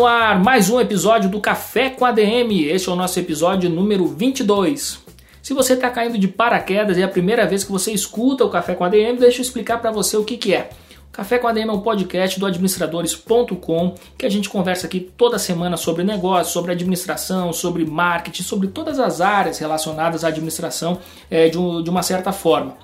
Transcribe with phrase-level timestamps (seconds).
[0.00, 2.50] No ar mais um episódio do Café com ADM.
[2.70, 4.98] Este é o nosso episódio número 22.
[5.42, 8.48] Se você está caindo de paraquedas e é a primeira vez que você escuta o
[8.48, 10.70] Café com ADM, deixa eu explicar para você o que, que é.
[11.10, 15.38] O Café com ADM é um podcast do administradores.com que a gente conversa aqui toda
[15.38, 20.98] semana sobre negócios, sobre administração, sobre marketing, sobre todas as áreas relacionadas à administração
[21.30, 22.74] é, de, um, de uma certa forma.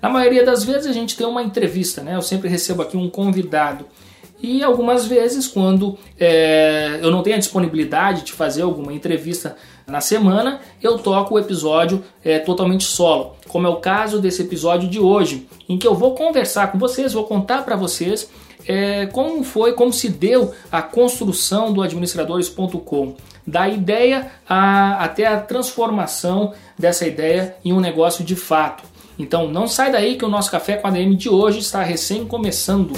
[0.00, 2.14] Na maioria das vezes a gente tem uma entrevista, né?
[2.14, 3.84] Eu sempre recebo aqui um convidado.
[4.42, 10.00] E algumas vezes, quando é, eu não tenho a disponibilidade de fazer alguma entrevista na
[10.00, 14.98] semana, eu toco o episódio é, totalmente solo, como é o caso desse episódio de
[14.98, 18.28] hoje, em que eu vou conversar com vocês, vou contar para vocês
[18.66, 23.14] é, como foi, como se deu a construção do administradores.com,
[23.46, 28.84] da ideia a, até a transformação dessa ideia em um negócio de fato.
[29.18, 32.24] Então não sai daí que o nosso café com a ADM de hoje está recém
[32.24, 32.94] começando.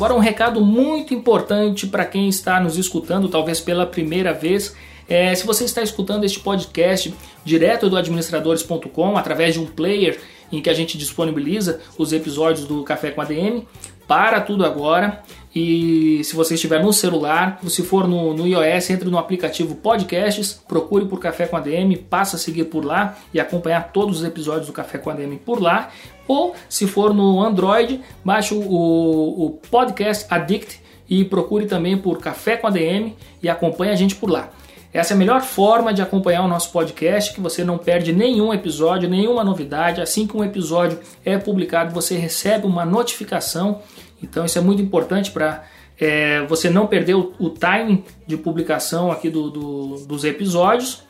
[0.00, 4.74] Agora, um recado muito importante para quem está nos escutando, talvez pela primeira vez.
[5.06, 10.18] É, se você está escutando este podcast direto do administradores.com, através de um player
[10.50, 13.66] em que a gente disponibiliza os episódios do Café com ADM,
[14.08, 15.22] para tudo agora.
[15.54, 20.52] E se você estiver no celular, se for no, no iOS, entre no aplicativo Podcasts,
[20.66, 24.66] procure por Café com ADM, passa a seguir por lá e acompanhar todos os episódios
[24.66, 25.90] do Café com ADM por lá.
[26.30, 32.56] Ou se for no Android, baixe o, o Podcast Addict e procure também por Café
[32.56, 34.48] com ADM e acompanhe a gente por lá.
[34.92, 38.54] Essa é a melhor forma de acompanhar o nosso podcast, que você não perde nenhum
[38.54, 40.00] episódio, nenhuma novidade.
[40.00, 43.80] Assim que um episódio é publicado, você recebe uma notificação.
[44.22, 45.64] Então isso é muito importante para
[45.98, 51.02] é, você não perder o, o timing de publicação aqui do, do, dos episódios.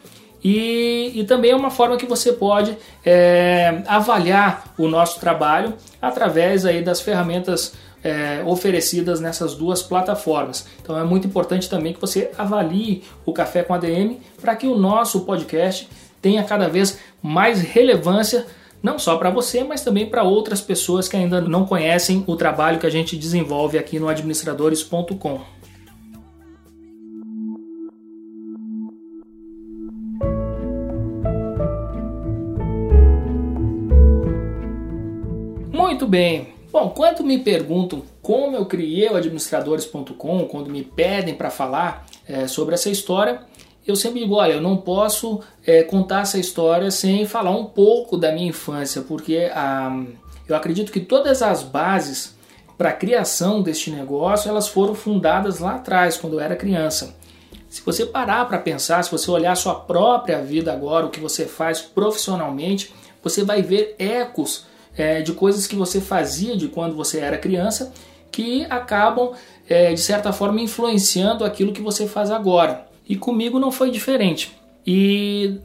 [0.42, 6.64] E, e, também é uma forma que você pode é, avaliar o nosso trabalho através
[6.64, 10.66] aí das ferramentas é, oferecidas nessas duas plataformas.
[10.82, 14.76] Então é muito importante também que você avalie o Café com ADM para que o
[14.76, 15.88] nosso podcast
[16.22, 18.46] tenha cada vez mais relevância
[18.82, 22.78] não só para você, mas também para outras pessoas que ainda não conhecem o trabalho
[22.78, 25.59] que a gente desenvolve aqui no administradores.com.
[36.00, 36.54] Muito bem.
[36.72, 42.46] Bom, quando me perguntam como eu criei o administradores.com, quando me pedem para falar é,
[42.46, 43.42] sobre essa história,
[43.86, 48.16] eu sempre digo: olha, eu não posso é, contar essa história sem falar um pouco
[48.16, 50.02] da minha infância, porque ah,
[50.48, 52.34] eu acredito que todas as bases
[52.78, 57.14] para a criação deste negócio elas foram fundadas lá atrás, quando eu era criança.
[57.68, 61.20] Se você parar para pensar, se você olhar a sua própria vida agora, o que
[61.20, 62.90] você faz profissionalmente,
[63.22, 64.69] você vai ver ecos
[65.00, 67.90] é, de coisas que você fazia de quando você era criança
[68.30, 69.32] que acabam,
[69.66, 72.86] é, de certa forma, influenciando aquilo que você faz agora.
[73.08, 74.54] E comigo não foi diferente.
[74.86, 75.58] E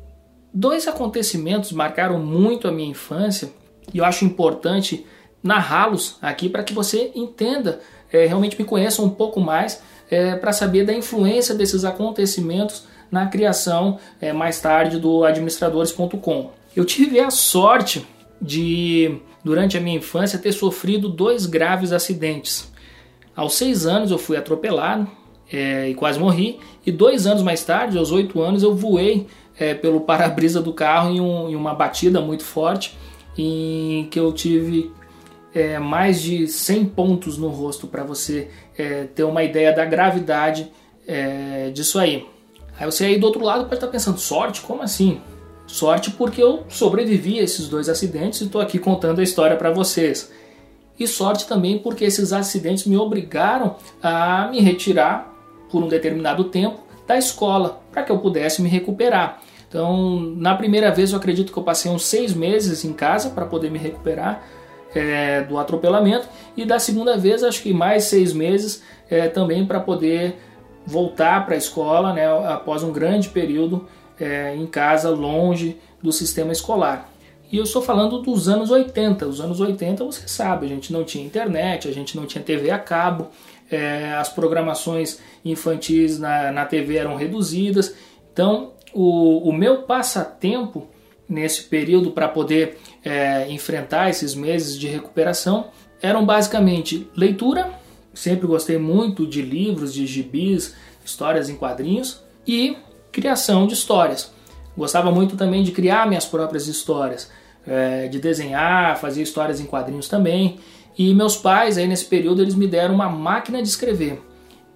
[0.53, 3.49] dois acontecimentos marcaram muito a minha infância
[3.93, 5.05] e eu acho importante
[5.43, 7.81] narrá-los aqui para que você entenda,
[8.11, 13.27] é, realmente me conheça um pouco mais, é, para saber da influência desses acontecimentos na
[13.27, 16.51] criação é, mais tarde do administradores.com.
[16.73, 18.07] Eu tive a sorte
[18.41, 22.71] de, durante a minha infância, ter sofrido dois graves acidentes.
[23.35, 25.07] Aos seis anos eu fui atropelado
[25.51, 29.27] é, e quase morri, e dois anos mais tarde, aos oito anos, eu voei
[29.57, 32.97] é, pelo para-brisa do carro em, um, em, uma batida muito forte,
[33.37, 34.91] em que eu tive
[35.53, 40.71] é, mais de 100 pontos no rosto, para você é, ter uma ideia da gravidade
[41.07, 42.25] é, disso aí.
[42.77, 44.61] Aí você aí do outro lado pode estar pensando, sorte?
[44.61, 45.21] Como assim?
[45.67, 49.71] Sorte porque eu sobrevivi a esses dois acidentes e estou aqui contando a história para
[49.71, 50.31] vocês.
[50.97, 55.33] E sorte também porque esses acidentes me obrigaram a me retirar
[55.69, 59.41] por um determinado tempo da escola para que eu pudesse me recuperar.
[59.67, 63.45] Então, na primeira vez, eu acredito que eu passei uns seis meses em casa para
[63.45, 64.41] poder me recuperar
[64.95, 69.79] é, do atropelamento, e da segunda vez, acho que mais seis meses é, também para
[69.79, 70.37] poder
[70.85, 73.85] voltar para a escola né, após um grande período
[74.19, 77.09] é, em casa, longe do sistema escolar.
[77.51, 79.27] E eu estou falando dos anos 80.
[79.27, 82.71] Os anos 80, você sabe, a gente não tinha internet, a gente não tinha TV
[82.71, 83.29] a cabo,
[83.69, 87.95] é, as programações infantis na, na TV eram reduzidas.
[88.33, 90.87] Então, o, o meu passatempo
[91.27, 95.67] nesse período para poder é, enfrentar esses meses de recuperação
[96.01, 97.71] eram basicamente leitura,
[98.13, 102.77] sempre gostei muito de livros, de gibis, histórias em quadrinhos e
[103.15, 104.29] criação de histórias.
[104.77, 107.31] Gostava muito também de criar minhas próprias histórias,
[107.65, 110.59] é, de desenhar, fazer histórias em quadrinhos também.
[110.97, 114.21] E meus pais, aí nesse período, eles me deram uma máquina de escrever.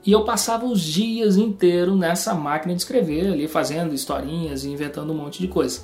[0.05, 5.11] E eu passava os dias inteiros nessa máquina de escrever, ali fazendo historinhas e inventando
[5.11, 5.81] um monte de coisa.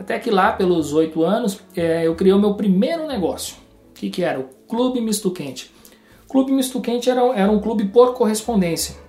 [0.00, 3.56] Até que lá, pelos oito anos, é, eu criei o meu primeiro negócio.
[3.90, 4.40] O que, que era?
[4.40, 5.70] O Clube Misto Quente.
[6.26, 9.07] Clube Misto Quente era, era um clube por correspondência.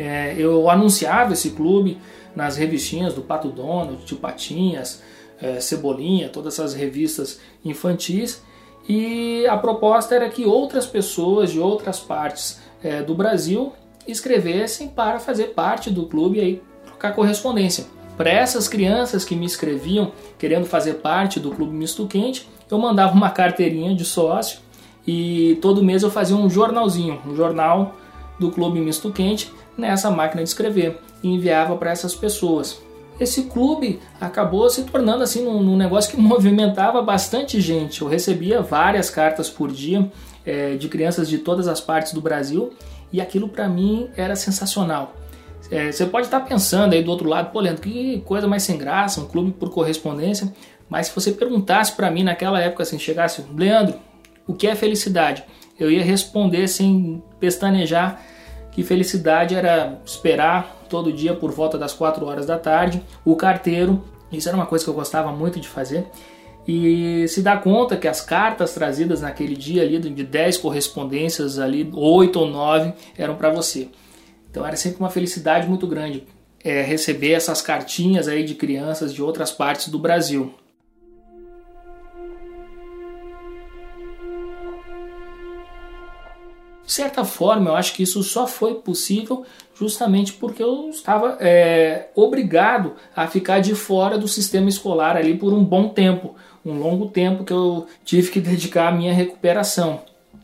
[0.00, 1.98] É, eu anunciava esse clube
[2.34, 5.02] nas revistinhas do Pato Donald, Tio Patinhas,
[5.38, 8.42] é, Cebolinha, todas essas revistas infantis.
[8.88, 13.74] E a proposta era que outras pessoas de outras partes é, do Brasil
[14.08, 17.84] escrevessem para fazer parte do clube e aí trocar correspondência.
[18.16, 23.12] Para essas crianças que me escreviam querendo fazer parte do Clube Misto Quente, eu mandava
[23.12, 24.60] uma carteirinha de sócio
[25.06, 27.96] e todo mês eu fazia um jornalzinho, um jornal
[28.38, 32.80] do Clube Misto Quente nessa máquina de escrever e enviava para essas pessoas.
[33.18, 38.00] Esse clube acabou se tornando assim um, um, negócio que movimentava bastante gente.
[38.00, 40.10] Eu recebia várias cartas por dia
[40.44, 42.72] é, de crianças de todas as partes do Brasil
[43.12, 45.14] e aquilo para mim era sensacional.
[45.70, 48.78] É, você pode estar pensando aí do outro lado, pô, Leandro, que coisa mais sem
[48.78, 50.52] graça, um clube por correspondência.
[50.88, 53.94] Mas se você perguntasse para mim naquela época, assim, chegasse, Leandro,
[54.46, 55.44] o que é felicidade?
[55.78, 58.20] Eu ia responder sem pestanejar
[58.72, 64.02] que felicidade era esperar todo dia por volta das 4 horas da tarde o carteiro.
[64.30, 66.06] Isso era uma coisa que eu gostava muito de fazer.
[66.66, 71.90] E se dá conta que as cartas trazidas naquele dia ali, de 10 correspondências ali,
[71.92, 73.88] 8 ou 9 eram para você.
[74.50, 76.26] Então era sempre uma felicidade muito grande
[76.62, 80.54] é, receber essas cartinhas aí de crianças de outras partes do Brasil.
[86.90, 89.44] De certa forma, eu acho que isso só foi possível
[89.76, 95.52] justamente porque eu estava é, obrigado a ficar de fora do sistema escolar ali por
[95.52, 96.34] um bom tempo,
[96.66, 100.00] um longo tempo que eu tive que dedicar à minha recuperação.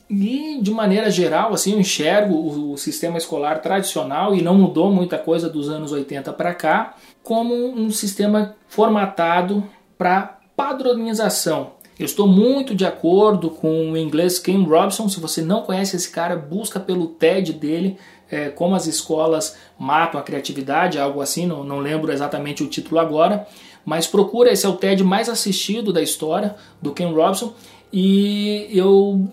[0.08, 5.18] E de maneira geral, assim, eu enxergo o sistema escolar tradicional e não mudou muita
[5.18, 6.94] coisa dos anos 80 para cá,
[7.24, 11.72] como um sistema formatado para padronização.
[11.98, 15.08] Eu estou muito de acordo com o inglês Ken Robson.
[15.08, 17.96] Se você não conhece esse cara, busca pelo TED dele,
[18.30, 23.00] é, como as escolas matam a criatividade, algo assim, não, não lembro exatamente o título
[23.00, 23.46] agora,
[23.84, 27.54] mas procura, esse é o TED mais assistido da história do Ken Robson.
[27.92, 29.26] E eu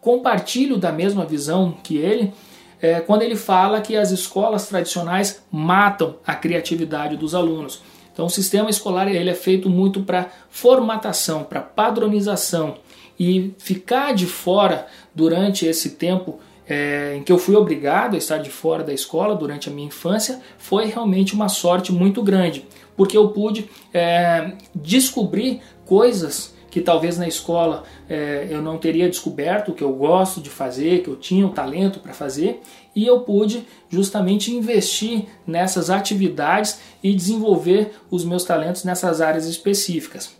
[0.00, 2.34] compartilho da mesma visão que ele
[2.82, 7.80] é, quando ele fala que as escolas tradicionais matam a criatividade dos alunos.
[8.14, 12.76] Então, o sistema escolar ele é feito muito para formatação, para padronização
[13.18, 18.38] e ficar de fora durante esse tempo é, em que eu fui obrigado a estar
[18.38, 22.64] de fora da escola durante a minha infância foi realmente uma sorte muito grande,
[22.96, 29.72] porque eu pude é, descobrir coisas que talvez na escola é, eu não teria descoberto
[29.72, 32.60] que eu gosto de fazer, que eu tinha o talento para fazer,
[32.96, 40.34] e eu pude justamente investir nessas atividades e desenvolver os meus talentos nessas áreas específicas.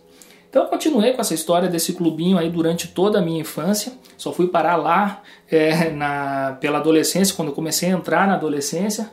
[0.49, 3.93] Então eu continuei com essa história desse clubinho aí durante toda a minha infância.
[4.17, 9.09] Só fui parar lá é, na, pela adolescência, quando eu comecei a entrar na adolescência.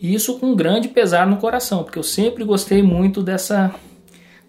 [0.00, 3.74] E isso com um grande pesar no coração, porque eu sempre gostei muito dessa,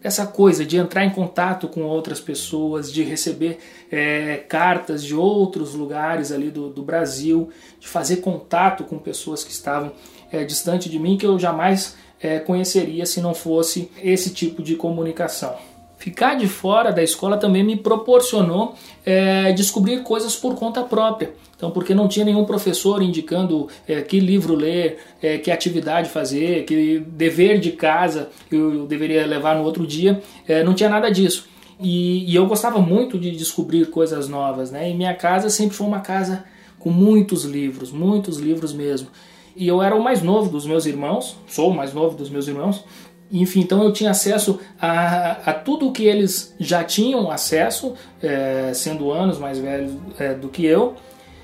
[0.03, 3.57] essa coisa de entrar em contato com outras pessoas, de receber
[3.91, 7.49] é, cartas de outros lugares ali do, do, Brasil,
[7.79, 9.91] de fazer contato com pessoas que estavam
[10.31, 14.75] é, distante de mim que eu jamais é, conheceria se não fosse esse tipo de
[14.75, 15.55] comunicação.
[15.97, 18.75] Ficar de fora da escola também me proporcionou
[19.05, 21.33] é, descobrir coisas por conta própria.
[21.55, 26.65] Então, porque não tinha nenhum professor indicando é, que livro ler, é, que atividade fazer,
[26.65, 31.47] que dever de casa eu deveria levar no outro dia, é, não tinha nada disso.
[31.79, 34.89] E, e, eu gostava muito de descobrir coisas novas, né?
[34.89, 36.45] E minha casa sempre foi uma casa
[36.79, 39.07] com muitos livros, muitos livros mesmo.
[39.55, 42.47] E eu era o mais novo dos meus irmãos, sou o mais novo dos meus
[42.47, 42.83] irmãos,
[43.31, 49.11] enfim, então eu tinha acesso a, a tudo que eles já tinham acesso, é, sendo
[49.11, 50.95] anos mais velhos é, do que eu.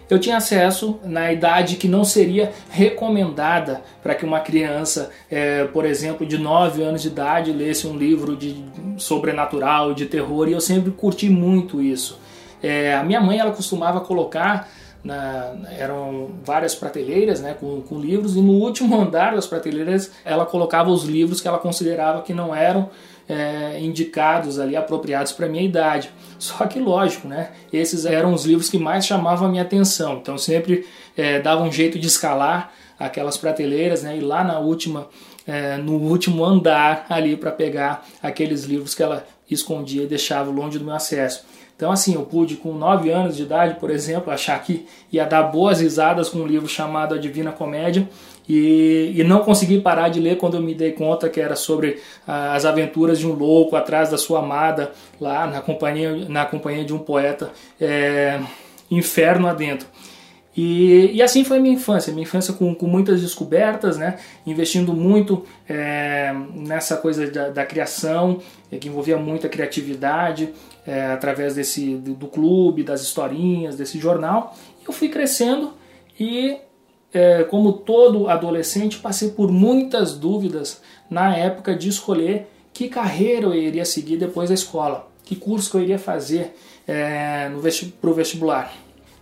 [0.09, 5.85] eu tinha acesso na idade que não seria recomendada para que uma criança, é, por
[5.85, 8.63] exemplo, de 9 anos de idade, lesse um livro de
[8.97, 12.19] sobrenatural, de terror, e eu sempre curti muito isso.
[12.61, 14.69] É, a minha mãe ela costumava colocar
[15.03, 20.45] na, eram várias prateleiras né, com, com, livros, e no último andar das prateleiras ela
[20.45, 22.89] colocava os livros que ela considerava que não eram
[23.27, 26.10] é, indicados ali, apropriados para minha idade.
[26.39, 30.38] Só que lógico, né, esses eram os livros que mais chamavam a minha atenção, então
[30.38, 30.86] sempre
[31.17, 35.07] é, dava um jeito de escalar aquelas prateleiras né, e lá na última,
[35.45, 40.79] é, no último andar ali para pegar aqueles livros que ela escondia e deixava longe
[40.79, 41.45] do meu acesso.
[41.83, 45.43] Então, assim, eu pude, com 9 anos de idade, por exemplo, achar que ia dar
[45.43, 48.07] boas risadas com um livro chamado A Divina Comédia
[48.47, 51.99] e, e não consegui parar de ler quando eu me dei conta que era sobre
[52.25, 56.85] ah, as aventuras de um louco atrás da sua amada, lá na companhia, na companhia
[56.85, 58.39] de um poeta, é,
[58.89, 59.85] inferno adentro.
[60.55, 64.19] E, e, assim foi minha infância, minha infância com, com muitas descobertas, né?
[64.45, 68.39] investindo muito é, nessa coisa da, da criação,
[68.71, 70.53] é, que envolvia muita criatividade,
[70.85, 74.55] é, através desse do, do, clube, das historinhas, desse jornal.
[74.85, 75.73] Eu fui crescendo
[76.19, 76.57] e,
[77.13, 83.53] é, como todo adolescente, passei por muitas dúvidas na época de escolher que carreira eu
[83.53, 86.55] iria seguir depois da escola, que curso que eu iria fazer
[86.87, 88.73] é, no vesti vestibular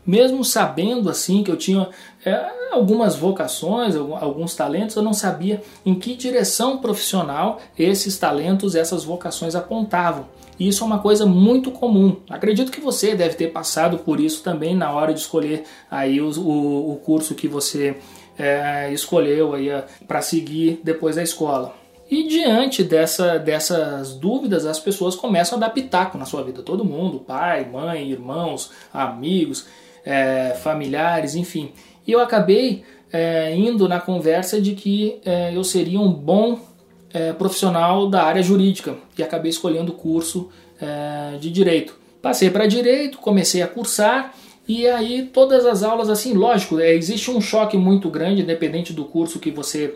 [0.05, 1.89] mesmo sabendo assim que eu tinha
[2.25, 9.03] é, algumas vocações, alguns talentos, eu não sabia em que direção profissional esses talentos, essas
[9.03, 10.25] vocações apontavam.
[10.61, 12.17] E isso é uma coisa muito comum.
[12.29, 16.29] Acredito que você deve ter passado por isso também na hora de escolher aí o,
[16.39, 17.97] o, o curso que você
[18.37, 19.69] é, escolheu aí
[20.07, 21.73] para seguir depois da escola.
[22.11, 26.61] E diante dessa, dessas dúvidas, as pessoas começam a dar pitaco na sua vida.
[26.61, 29.65] Todo mundo, pai, mãe, irmãos, amigos
[30.05, 31.71] é, familiares, enfim.
[32.05, 36.59] E eu acabei é, indo na conversa de que é, eu seria um bom
[37.13, 40.49] é, profissional da área jurídica e acabei escolhendo o curso
[40.81, 41.95] é, de direito.
[42.21, 44.33] Passei para direito, comecei a cursar
[44.67, 49.05] e aí todas as aulas assim, lógico, é, existe um choque muito grande, independente do
[49.05, 49.95] curso que você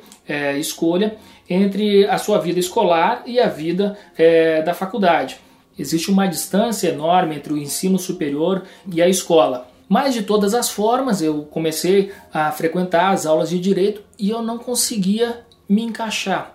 [0.57, 1.17] escolha,
[1.47, 3.95] entre a sua vida escolar e a vida
[4.65, 5.37] da faculdade.
[5.77, 9.67] Existe uma distância enorme entre o ensino superior e a escola.
[9.87, 14.41] Mas de todas as formas, eu comecei a frequentar as aulas de direito e eu
[14.41, 16.54] não conseguia me encaixar.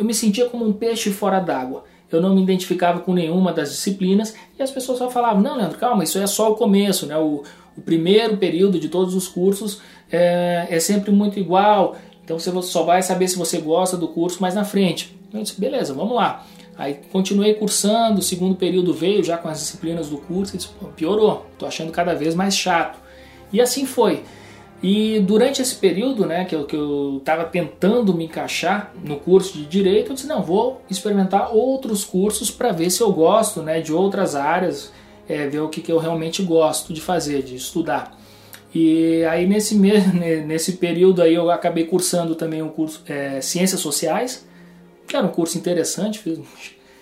[0.00, 1.84] Eu me sentia como um peixe fora d'água.
[2.10, 5.76] Eu não me identificava com nenhuma das disciplinas e as pessoas só falavam: Não, Leandro,
[5.76, 7.18] calma, isso é só o começo, né?
[7.18, 7.44] O,
[7.76, 11.96] o primeiro período de todos os cursos é, é sempre muito igual.
[12.24, 15.14] Então você só vai saber se você gosta do curso mais na frente.
[15.34, 16.46] Eu disse: Beleza, vamos lá.
[16.78, 20.70] Aí continuei cursando, o segundo período veio já com as disciplinas do curso e disse,
[20.96, 22.98] piorou, estou achando cada vez mais chato.
[23.52, 24.24] E assim foi.
[24.82, 26.76] E durante esse período, né, que eu que
[27.18, 32.50] estava tentando me encaixar no curso de direito, eu disse não, vou experimentar outros cursos
[32.50, 34.90] para ver se eu gosto, né, de outras áreas,
[35.28, 38.18] é, ver o que, que eu realmente gosto de fazer, de estudar.
[38.74, 44.48] E aí nesse nesse período aí eu acabei cursando também um curso é, Ciências Sociais,
[45.06, 46.38] que era um curso interessante, fiz,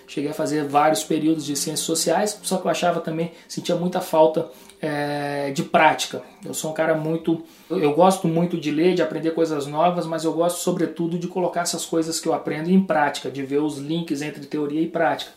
[0.08, 4.00] cheguei a fazer vários períodos de ciências sociais, só que eu achava também, sentia muita
[4.00, 4.48] falta
[4.80, 6.22] é, de prática.
[6.44, 7.42] Eu sou um cara muito.
[7.70, 11.62] Eu gosto muito de ler, de aprender coisas novas, mas eu gosto, sobretudo, de colocar
[11.62, 15.32] essas coisas que eu aprendo em prática, de ver os links entre teoria e prática.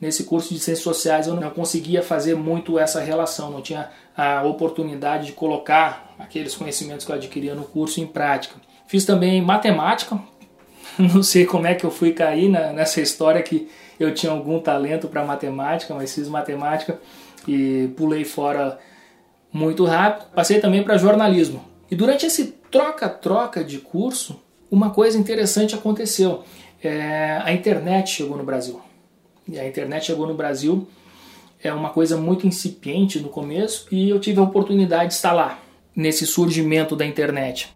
[0.00, 4.42] Nesse curso de ciências sociais eu não conseguia fazer muito essa relação, não tinha a
[4.44, 8.56] oportunidade de colocar aqueles conhecimentos que eu adquiria no curso em prática.
[8.86, 10.18] Fiz também matemática,
[10.98, 13.68] Não sei como é que eu fui cair na, nessa história que
[13.98, 16.98] eu tinha algum talento para matemática, mas fiz matemática
[17.46, 18.78] e pulei fora
[19.52, 20.30] muito rápido.
[20.34, 21.64] Passei também para jornalismo.
[21.90, 26.44] E durante esse troca-troca de curso, uma coisa interessante aconteceu.
[26.82, 28.80] É, a internet chegou no Brasil.
[29.48, 30.86] E a internet chegou no Brasil
[31.62, 35.58] é uma coisa muito incipiente no começo e eu tive a oportunidade de estar lá
[35.94, 37.74] nesse surgimento da internet.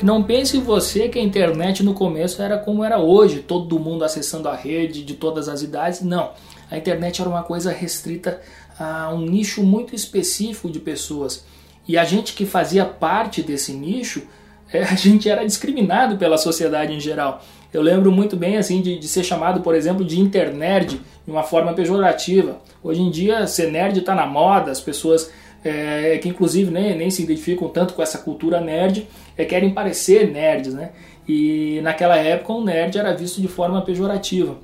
[0.00, 4.02] Que não pense você que a internet no começo era como era hoje, todo mundo
[4.02, 6.00] acessando a rede de todas as idades.
[6.00, 6.30] Não.
[6.70, 8.40] A internet era uma coisa restrita
[8.78, 11.44] a um nicho muito específico de pessoas.
[11.86, 14.22] E a gente que fazia parte desse nicho,
[14.72, 17.44] a gente era discriminado pela sociedade em geral.
[17.70, 21.42] Eu lembro muito bem assim de, de ser chamado, por exemplo, de internerd de uma
[21.42, 22.56] forma pejorativa.
[22.82, 25.30] Hoje em dia, ser nerd está na moda, as pessoas
[25.64, 29.06] é, que inclusive nem, nem se identificam tanto com essa cultura nerd,
[29.44, 30.90] querem parecer nerds, né?
[31.28, 34.56] E naquela época um nerd era visto de forma pejorativa.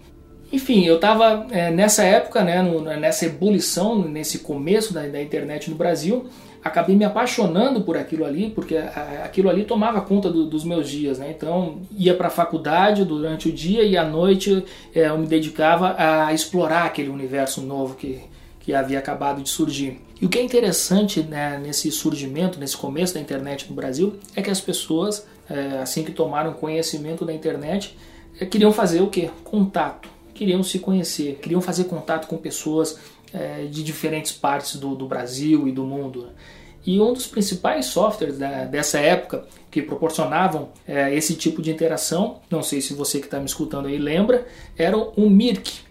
[0.53, 5.69] Enfim, eu estava é, nessa época, né, no, nessa ebulição, nesse começo da, da, internet
[5.69, 6.27] no Brasil,
[6.63, 10.89] acabei me apaixonando por aquilo ali, porque a, aquilo ali tomava conta do, dos meus
[10.89, 11.19] dias.
[11.19, 11.35] Né?
[11.37, 14.65] Então, ia para a faculdade durante o dia e à noite
[14.95, 18.21] é, eu me dedicava a explorar aquele universo novo que,
[18.67, 20.03] que havia acabado de surgir.
[20.21, 24.43] E o que é interessante né, nesse surgimento, nesse começo da internet no Brasil, é
[24.43, 27.97] que as pessoas, é, assim que tomaram conhecimento da internet,
[28.39, 29.31] é, queriam fazer o que?
[29.43, 32.99] Contato queriam se conhecer, queriam fazer contato com pessoas
[33.33, 36.29] é, de diferentes partes do, do, Brasil e do mundo.
[36.85, 42.41] E um dos principais softwares da, dessa época que proporcionavam é, esse tipo de interação,
[42.51, 44.47] não sei se você que está me escutando aí lembra,
[44.77, 45.86] era o Mirk.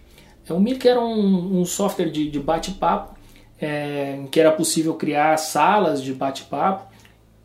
[0.48, 3.16] É, o Mirk era um, um software de, de bate-papo
[3.60, 6.86] é, que era possível criar salas de bate-papo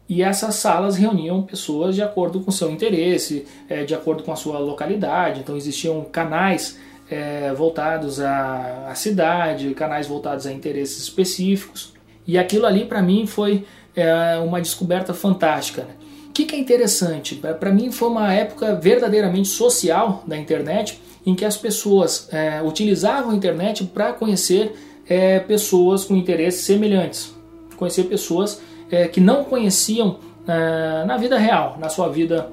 [0.08, 4.36] e essas salas reuniam pessoas de acordo com seu interesse, é, de acordo com a
[4.36, 5.40] sua localidade.
[5.40, 6.78] Então existiam canais
[7.10, 11.94] é, voltados à, à, cidade, canais voltados a interesses específicos.
[12.28, 13.66] E aquilo ali para mim foi
[13.96, 15.84] é, uma descoberta fantástica.
[15.84, 15.94] Né?
[16.28, 17.36] O que, que é interessante?
[17.36, 23.32] Para mim foi uma época verdadeiramente social da internet, em que as pessoas é, utilizavam
[23.32, 24.74] a internet para conhecer
[25.08, 27.34] é, pessoas com interesses semelhantes,
[27.78, 32.52] conhecer pessoas é, que não conheciam é, na vida real, na sua vida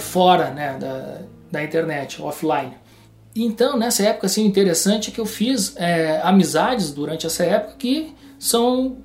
[0.00, 2.72] fora né, da, da internet, offline.
[3.36, 8.14] Então, nessa época, assim, interessante é que eu fiz é, amizades durante essa época que
[8.38, 8.98] são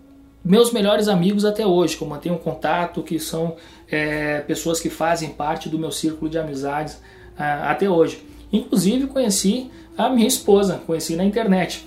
[0.43, 3.55] meus melhores amigos até hoje, que eu mantenho contato, que são
[3.89, 6.99] é, pessoas que fazem parte do meu círculo de amizades
[7.39, 8.23] até hoje.
[8.51, 11.85] Inclusive, conheci a minha esposa, conheci na internet,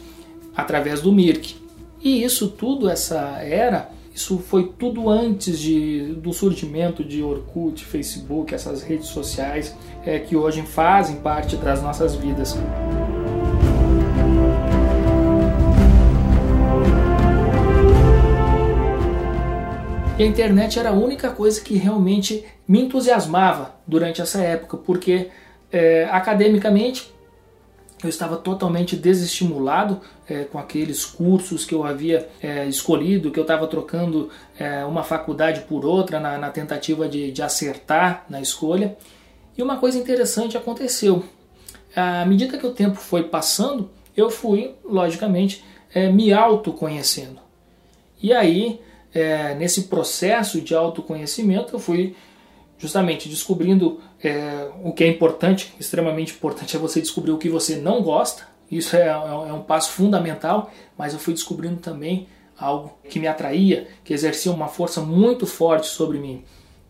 [0.56, 1.56] através do Mirk.
[2.02, 8.54] E isso tudo, essa era, isso foi tudo antes de, do surgimento de Orkut, Facebook,
[8.54, 12.56] essas redes sociais é, que hoje fazem parte das nossas vidas.
[20.18, 25.31] E a internet era a única coisa que realmente me entusiasmava durante essa época, porque
[25.72, 27.12] é, academicamente
[28.02, 33.42] eu estava totalmente desestimulado é, com aqueles cursos que eu havia é, escolhido, que eu
[33.42, 38.96] estava trocando é, uma faculdade por outra na, na tentativa de, de, acertar na escolha.
[39.56, 41.24] E uma coisa interessante aconteceu.
[41.94, 47.38] À medida que o tempo foi passando, eu fui, logicamente, é, me autoconhecendo.
[48.20, 48.80] E aí,
[49.14, 52.16] é, nesse processo de autoconhecimento, eu fui
[52.78, 57.76] justamente descobrindo é, o que é importante, extremamente importante, é você descobrir o que você
[57.76, 58.46] não gosta.
[58.70, 63.26] Isso é, é, é um passo fundamental, mas eu fui descobrindo também algo que me
[63.26, 66.44] atraía, que exercia uma força muito forte sobre mim,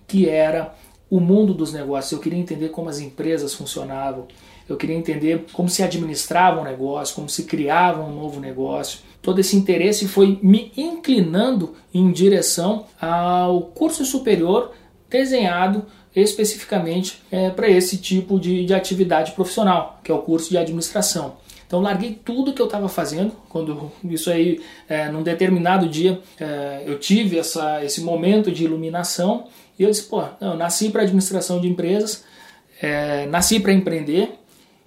[0.07, 0.75] que era
[1.09, 2.13] o mundo dos negócios.
[2.13, 4.29] Eu queria entender como as empresas funcionavam,
[4.69, 9.01] eu queria entender como se administrava um negócio, como se criava um novo negócio.
[9.21, 14.73] Todo esse interesse foi me inclinando em direção ao curso superior
[15.09, 15.85] desenhado
[16.15, 21.37] especificamente é, para esse tipo de, de atividade profissional, que é o curso de administração.
[21.67, 26.83] Então larguei tudo que eu estava fazendo, quando isso aí, é, num determinado dia, é,
[26.85, 29.47] eu tive essa, esse momento de iluminação
[29.79, 32.25] e eu disse, pô, eu nasci para administração de empresas,
[32.81, 34.35] é, nasci para empreender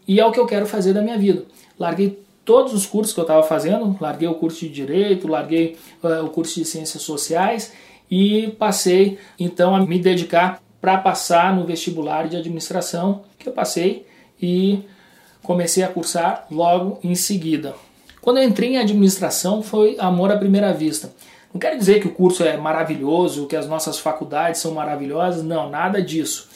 [0.07, 1.45] e é o que eu quero fazer da minha vida.
[1.79, 6.21] Larguei todos os cursos que eu estava fazendo, larguei o curso de Direito, larguei é,
[6.21, 7.73] o curso de Ciências Sociais
[8.11, 14.05] e passei então a me dedicar para passar no vestibular de administração que eu passei
[14.39, 14.83] e
[15.41, 17.73] comecei a cursar logo em seguida.
[18.21, 21.11] Quando eu entrei em administração foi amor à primeira vista.
[21.51, 25.71] Não quero dizer que o curso é maravilhoso, que as nossas faculdades são maravilhosas, não,
[25.71, 26.49] nada disso.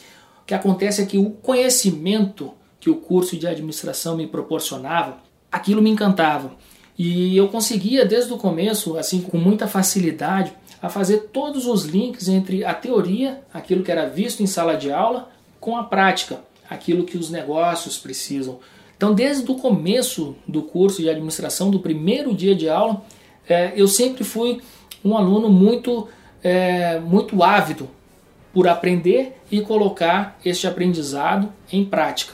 [0.44, 5.18] O que acontece é que o conhecimento que o curso de administração me proporcionava,
[5.52, 6.52] aquilo me encantava.
[6.96, 12.28] E eu conseguia desde o começo, assim, com muita facilidade, a fazer todos os links
[12.28, 16.40] entre a teoria, aquilo que era visto em sala de aula, com a prática,
[16.70, 18.60] aquilo que os negócios precisam.
[18.96, 23.02] Então, desde o começo do curso de administração, do primeiro dia de aula,
[23.48, 24.62] é, eu sempre fui
[25.04, 26.08] um aluno muito,
[26.44, 27.90] é, muito ávido
[28.54, 32.34] por aprender e colocar este aprendizado em prática.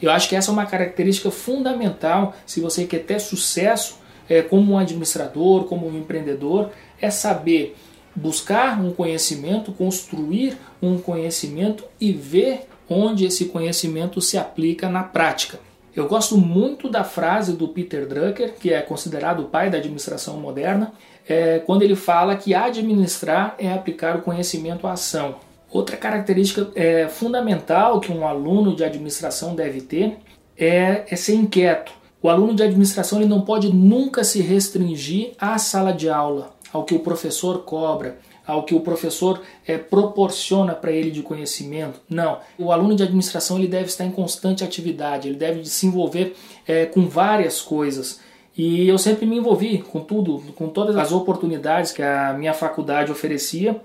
[0.00, 3.98] Eu acho que essa é uma característica fundamental se você quer ter sucesso
[4.28, 7.76] é, como um administrador, como um empreendedor, é saber
[8.14, 15.60] buscar um conhecimento, construir um conhecimento e ver onde esse conhecimento se aplica na prática.
[15.94, 20.38] Eu gosto muito da frase do Peter Drucker, que é considerado o pai da administração
[20.38, 20.92] moderna,
[21.28, 25.36] é, quando ele fala que administrar é aplicar o conhecimento à ação.
[25.70, 30.16] Outra característica é, fundamental que um aluno de administração deve ter
[30.58, 31.92] é, é ser inquieto.
[32.22, 36.84] O aluno de administração ele não pode nunca se restringir à sala de aula, ao
[36.84, 42.00] que o professor cobra, ao que o professor é, proporciona para ele de conhecimento.
[42.08, 42.40] Não.
[42.58, 46.34] O aluno de administração ele deve estar em constante atividade, ele deve se envolver
[46.66, 48.20] é, com várias coisas.
[48.56, 53.12] E eu sempre me envolvi com tudo, com todas as oportunidades que a minha faculdade
[53.12, 53.80] oferecia.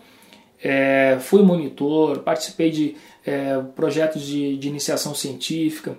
[0.63, 2.95] É, fui monitor, participei de
[3.26, 5.98] é, projetos de, de, iniciação científica,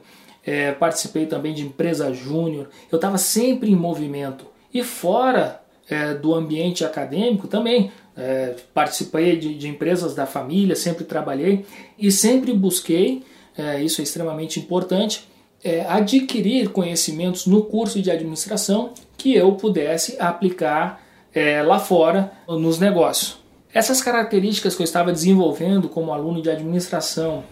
[0.79, 2.69] participei também de empresa júnior.
[2.91, 4.47] Eu estava sempre em movimento.
[4.73, 11.05] E fora é, do ambiente acadêmico também, é, participei de, de, empresas da família, sempre
[11.05, 11.65] trabalhei
[11.99, 13.23] e sempre busquei,
[13.57, 15.29] é, isso é extremamente importante,
[15.63, 21.03] é, adquirir conhecimentos no curso de administração que eu pudesse aplicar
[21.35, 23.39] é, lá fora nos negócios.
[23.73, 27.45] Essas características que eu estava desenvolvendo como aluno de administração,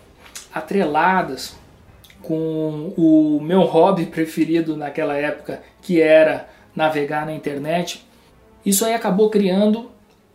[0.52, 1.54] atreladas
[2.22, 8.03] com o meu hobby preferido naquela época, que era navegar na internet,
[8.64, 9.90] isso aí acabou criando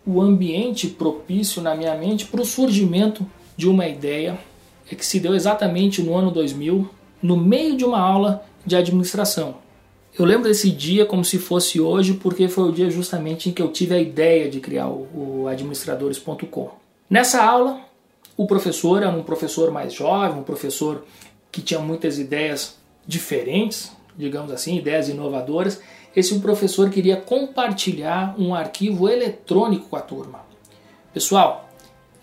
[0.06, 4.40] o ambiente propício na minha mente para o surgimento de uma ideia
[4.86, 6.90] que se deu exatamente no ano 2000,
[7.22, 9.56] no meio de uma aula de administração.
[10.18, 13.62] Eu lembro desse dia como se fosse hoje, porque foi o dia justamente em que
[13.62, 16.72] eu tive a ideia de criar o, administradores.com.
[17.10, 17.80] Nessa aula,
[18.36, 21.06] o professor era um professor mais jovem, um professor
[21.52, 25.82] que tinha muitas ideias diferentes, digamos assim, ideias inovadoras.
[26.16, 30.42] Esse professor queria compartilhar um arquivo eletrônico com a turma.
[31.14, 31.70] Pessoal,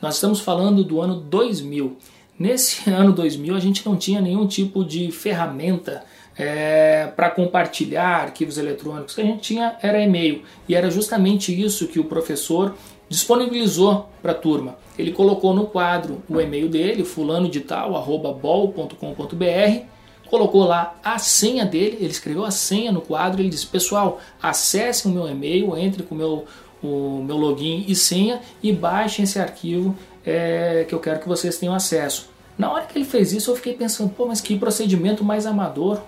[0.01, 1.97] nós estamos falando do ano 2000
[2.39, 6.05] Nesse ano 2000 a gente não tinha nenhum tipo de ferramenta
[6.39, 9.13] é, para compartilhar arquivos eletrônicos.
[9.13, 12.75] O que a gente tinha era e-mail e era justamente isso que o professor
[13.09, 14.77] disponibilizou para a turma.
[14.99, 19.87] Ele colocou no quadro o e-mail dele, fulano de tal, arroba bol.com.br,
[20.29, 25.11] colocou lá a senha dele, ele escreveu a senha no quadro, ele disse, pessoal, acessem
[25.11, 26.45] o meu e-mail, entre com o meu,
[26.83, 31.57] o meu login e senha e baixem esse arquivo é, que eu quero que vocês
[31.57, 32.29] tenham acesso.
[32.59, 36.01] Na hora que ele fez isso, eu fiquei pensando, pô, mas que procedimento mais amador.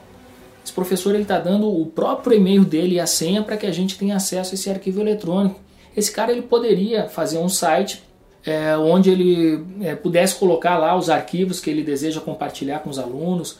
[0.64, 3.72] Esse professor ele está dando o próprio e-mail dele e a senha para que a
[3.72, 5.61] gente tenha acesso a esse arquivo eletrônico.
[5.96, 8.02] Esse cara ele poderia fazer um site
[8.44, 12.98] é, onde ele é, pudesse colocar lá os arquivos que ele deseja compartilhar com os
[12.98, 13.59] alunos.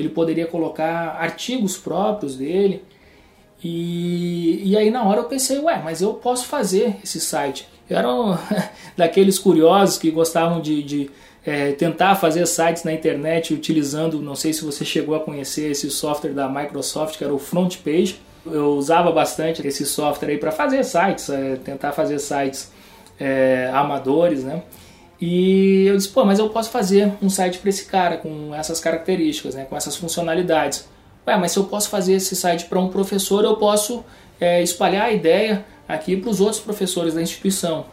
[0.00, 2.82] Ele poderia colocar artigos próprios dele.
[3.62, 7.68] E, e aí na hora eu pensei, ué, mas eu posso fazer esse site.
[7.88, 8.36] Eu era um,
[8.96, 11.10] daqueles curiosos que gostavam de, de
[11.44, 15.90] é, tentar fazer sites na internet utilizando, não sei se você chegou a conhecer esse
[15.90, 18.20] software da Microsoft, que era o Front Page.
[18.46, 22.70] Eu usava bastante esse software aí para fazer sites, é, tentar fazer sites
[23.18, 24.62] é, amadores, né?
[25.20, 28.80] E eu disse, pô, mas eu posso fazer um site para esse cara com essas
[28.80, 30.88] características, né, com essas funcionalidades.
[31.26, 34.02] Ué, mas se eu posso fazer esse site para um professor, eu posso
[34.40, 37.84] é, espalhar a ideia aqui para os outros professores da instituição.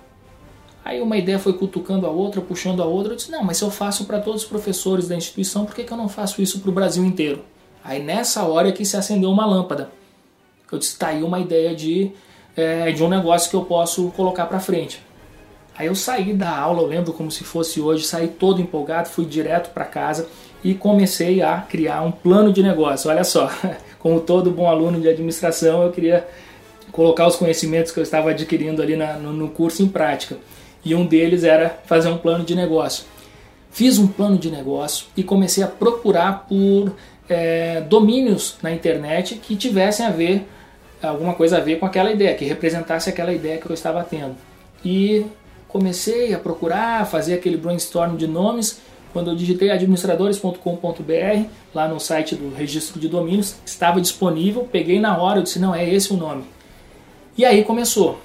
[0.86, 3.12] Aí uma ideia foi cutucando a outra, puxando a outra.
[3.12, 5.84] Eu disse: não, mas se eu faço para todos os professores da instituição, por que,
[5.84, 7.44] que eu não faço isso para o Brasil inteiro?
[7.84, 9.92] Aí nessa hora que se acendeu uma lâmpada.
[10.72, 12.12] Eu disse: tá aí uma ideia de,
[12.56, 15.02] é, de um negócio que eu posso colocar para frente.
[15.78, 19.26] Aí eu saí da aula, eu lembro como se fosse hoje, saí todo empolgado, fui
[19.26, 20.28] direto para casa
[20.63, 23.10] e comecei a criar um plano de negócio.
[23.10, 23.50] Olha só,
[24.00, 26.28] como todo bom aluno de administração, eu queria
[26.92, 30.38] colocar os conhecimentos que eu estava adquirindo ali na, no, no curso em prática.
[30.84, 33.06] E um deles era fazer um plano de negócio.
[33.70, 36.96] Fiz um plano de negócio e comecei a procurar por
[37.30, 40.48] é, domínios na internet que tivessem a ver,
[41.04, 44.36] alguma coisa a ver com aquela ideia, que representasse aquela ideia que eu estava tendo.
[44.84, 45.26] E
[45.67, 48.80] comecei a procurar, fazer aquele brainstorm de nomes.
[49.13, 55.17] Quando eu digitei administradores.com.br, lá no site do registro de domínios, estava disponível, peguei na
[55.17, 56.43] hora, eu disse, não, é esse o nome.
[57.38, 58.19] E aí começou.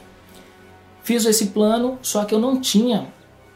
[1.03, 3.07] Fiz esse plano, só que eu não tinha,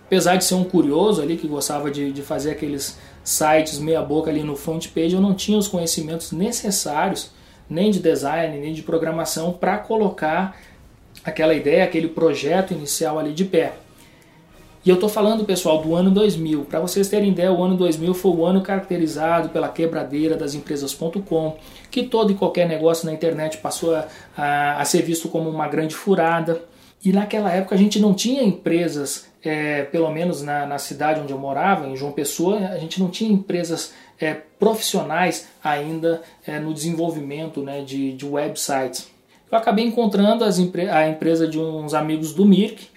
[0.06, 4.30] apesar de ser um curioso ali que gostava de, de fazer aqueles sites meia boca
[4.30, 7.30] ali no front page, eu não tinha os conhecimentos necessários,
[7.68, 10.56] nem de design, nem de programação, para colocar
[11.26, 13.72] aquela ideia, aquele projeto inicial ali de pé.
[14.84, 16.66] E eu estou falando, pessoal, do ano 2000.
[16.66, 21.56] Para vocês terem ideia, o ano 2000 foi o ano caracterizado pela quebradeira das empresas.com,
[21.90, 25.66] que todo e qualquer negócio na internet passou a, a, a, ser visto como uma
[25.66, 26.62] grande furada.
[27.04, 31.32] E naquela época a gente não tinha empresas, é, pelo menos na, na, cidade onde
[31.32, 36.72] eu morava, em João Pessoa, a gente não tinha empresas é, profissionais ainda é, no
[36.72, 39.15] desenvolvimento né, de, de websites.
[39.50, 42.88] Eu acabei encontrando as, a empresa de uns amigos do Mirk,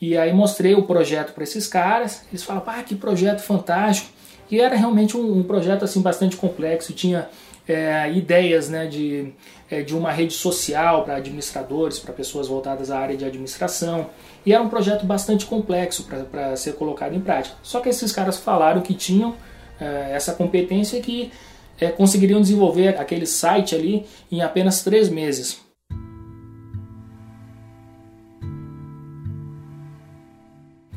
[0.00, 4.10] e aí mostrei o projeto para esses caras, eles falam, ah, que projeto fantástico,
[4.50, 7.28] E era realmente um, um projeto assim bastante complexo, tinha
[7.66, 9.32] é, ideias né, de,
[9.70, 14.10] é, de uma rede social para administradores, para pessoas voltadas à área de administração.
[14.44, 17.56] E era um projeto bastante complexo para ser colocado em prática.
[17.62, 19.34] Só que esses caras falaram que tinham
[19.80, 21.32] é, essa competência que
[21.80, 25.63] é, conseguiriam desenvolver aquele site ali em apenas três meses.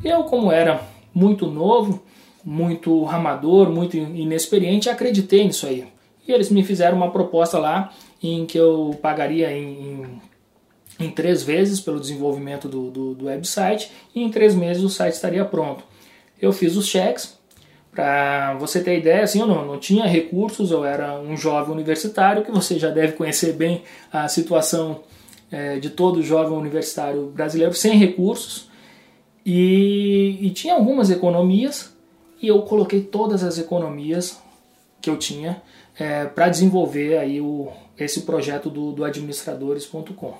[0.04, 0.80] Eu, como era
[1.12, 2.02] muito novo,
[2.44, 5.86] muito ramador, muito inexperiente, acreditei nisso aí.
[6.26, 9.66] E eles me fizeram uma proposta lá em que eu pagaria em,
[11.00, 14.88] em, em três vezes pelo desenvolvimento do, do, do, website e em três meses o
[14.88, 15.84] site estaria pronto.
[16.40, 17.36] Eu fiz os cheques.
[17.90, 22.44] Para você ter ideia, assim, eu não, não tinha recursos, eu era um jovem universitário,
[22.44, 23.82] que você já deve conhecer bem
[24.12, 25.00] a situação
[25.50, 28.68] é, de todo jovem universitário brasileiro sem recursos.
[29.50, 31.96] E, e tinha algumas economias,
[32.42, 34.38] e eu coloquei todas as economias
[35.00, 35.62] que eu tinha
[35.98, 40.34] é, para desenvolver aí o, esse projeto do, do administradores.com.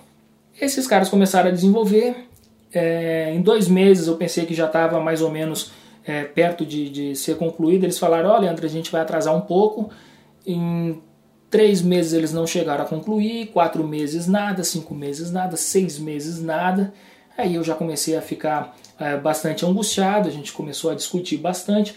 [0.61, 2.29] Esses caras começaram a desenvolver.
[2.71, 5.73] É, em dois meses eu pensei que já estava mais ou menos
[6.05, 7.85] é, perto de, de, ser concluído.
[7.85, 9.89] Eles falaram: Olha, André, a gente vai atrasar um pouco.
[10.47, 11.01] Em
[11.49, 16.43] três meses eles não chegaram a concluir, quatro meses nada, cinco meses nada, seis meses
[16.43, 16.93] nada.
[17.39, 21.95] Aí eu já comecei a ficar é, bastante angustiado, a gente começou a discutir bastante.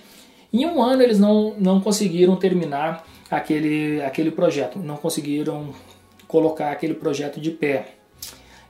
[0.53, 5.73] Em um ano eles não, não conseguiram terminar aquele, aquele projeto, não conseguiram
[6.27, 7.95] colocar aquele projeto de pé.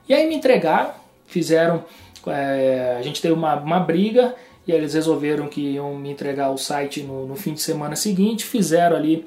[0.08, 0.94] E aí me entregaram,
[1.26, 1.84] fizeram,
[2.26, 4.34] é, a gente teve uma, uma briga
[4.66, 8.46] e eles resolveram que iam me entregar o site no, no fim de semana seguinte,
[8.46, 9.26] fizeram ali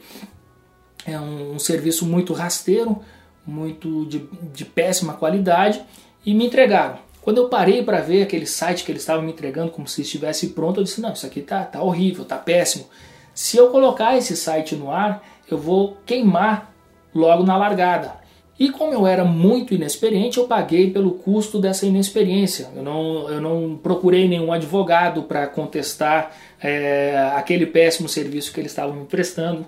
[1.06, 3.00] é, um, um serviço muito rasteiro,
[3.46, 5.80] muito de, de péssima qualidade
[6.26, 7.05] e me entregaram.
[7.26, 10.50] Quando eu parei para ver aquele site que eles estavam me entregando como se estivesse
[10.50, 12.86] pronto, eu disse: não, isso aqui tá, tá horrível, tá péssimo.
[13.34, 16.72] Se eu colocar esse site no ar, eu vou queimar
[17.16, 18.14] logo na largada.
[18.60, 22.70] E como eu era muito inexperiente, eu paguei pelo custo dessa inexperiência.
[22.76, 28.72] Eu não, eu não procurei nenhum advogado para contestar é, aquele péssimo serviço que eles
[28.72, 29.66] estavam me prestando.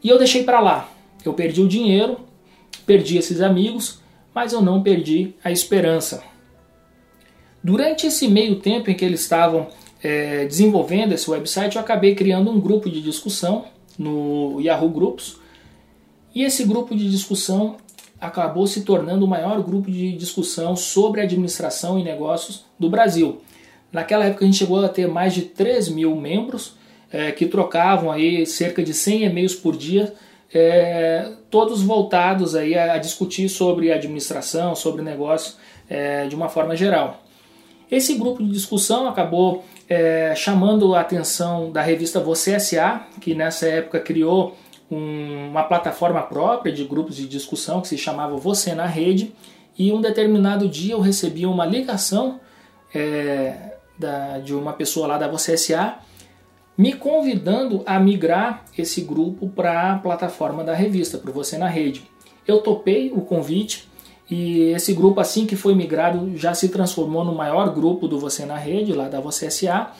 [0.00, 0.88] E eu deixei para lá.
[1.24, 2.20] Eu perdi o dinheiro,
[2.86, 4.00] perdi esses amigos,
[4.32, 6.35] mas eu não perdi a esperança.
[7.66, 9.66] Durante esse meio tempo em que eles estavam
[10.00, 13.64] é, desenvolvendo esse website, eu acabei criando um grupo de discussão
[13.98, 15.40] no Yahoo Groups.
[16.32, 17.76] E esse grupo de discussão
[18.20, 23.40] acabou se tornando o maior grupo de discussão sobre administração e negócios do Brasil.
[23.90, 26.76] Naquela época a gente chegou a ter mais de 3 mil membros
[27.10, 30.14] é, que trocavam aí cerca de 100 e-mails por dia,
[30.54, 35.56] é, todos voltados aí a, a, discutir sobre administração, sobre negócios
[35.90, 37.25] é, de uma forma geral.
[37.90, 43.66] Esse grupo de discussão acabou é, chamando a atenção da revista Você S.A., que nessa
[43.66, 44.56] época criou
[44.90, 49.32] um, uma plataforma própria de grupos de discussão que se chamava Você na Rede.
[49.78, 52.40] E um determinado dia eu recebi uma ligação
[52.94, 56.00] é, da, de uma pessoa lá da Você S.A.
[56.76, 62.02] me convidando a migrar esse grupo para a plataforma da revista, para Você na Rede.
[62.46, 63.88] Eu topei o convite
[64.28, 68.44] e esse grupo, assim que foi migrado, já se transformou no maior grupo do Você
[68.44, 69.92] na Rede, lá da Você SA,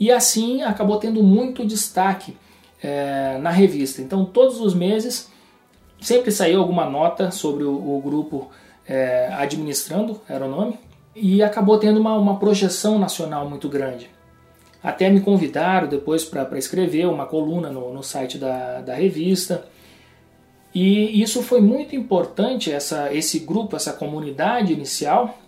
[0.00, 2.36] e assim acabou tendo muito destaque
[2.82, 4.00] é, na revista.
[4.00, 5.30] Então, todos os meses,
[6.00, 8.50] sempre saiu alguma nota sobre o, o grupo
[8.88, 10.78] é, Administrando, era o nome,
[11.14, 14.10] e acabou tendo uma, uma projeção nacional muito grande.
[14.82, 19.66] Até me convidaram depois para escrever uma coluna no, no site da, da revista.
[20.78, 25.38] E isso foi muito importante, essa, esse grupo, essa comunidade inicial,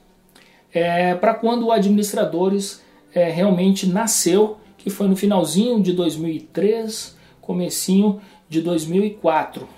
[0.73, 8.23] é, para quando o Administradores é, realmente nasceu, que foi no finalzinho de 2003, comecinho
[8.49, 9.69] de 2004.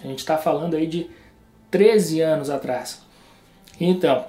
[0.00, 1.10] A gente está falando aí de
[1.72, 3.02] 13 anos atrás.
[3.80, 4.26] Então,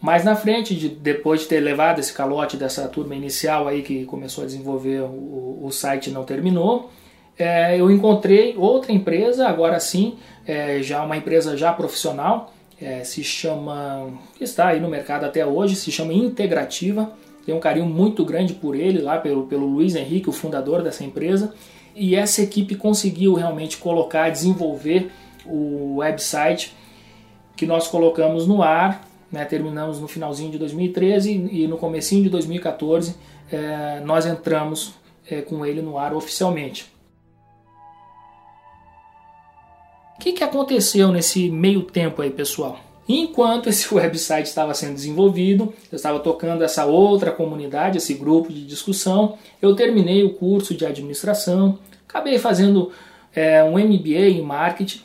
[0.00, 4.06] mais na frente, de, depois de ter levado esse calote dessa turma inicial aí que
[4.06, 6.90] começou a desenvolver o, o site não terminou,
[7.38, 13.24] é, eu encontrei outra empresa, agora sim, é, já uma empresa já profissional, é, se
[13.24, 17.10] chama, está aí no mercado até hoje, se chama Integrativa.
[17.44, 21.04] Tenho um carinho muito grande por ele, lá pelo, pelo Luiz Henrique, o fundador dessa
[21.04, 21.54] empresa.
[21.94, 25.10] E essa equipe conseguiu realmente colocar, desenvolver
[25.46, 26.74] o website
[27.56, 32.28] que nós colocamos no ar, né, terminamos no finalzinho de 2013 e no comecinho de
[32.28, 33.16] 2014
[33.50, 34.94] é, nós entramos
[35.30, 36.95] é, com ele no ar oficialmente.
[40.16, 42.80] O que, que aconteceu nesse meio tempo aí, pessoal?
[43.08, 48.64] Enquanto esse website estava sendo desenvolvido, eu estava tocando essa outra comunidade, esse grupo de
[48.64, 52.90] discussão, eu terminei o curso de administração, acabei fazendo
[53.34, 55.00] é, um MBA em marketing,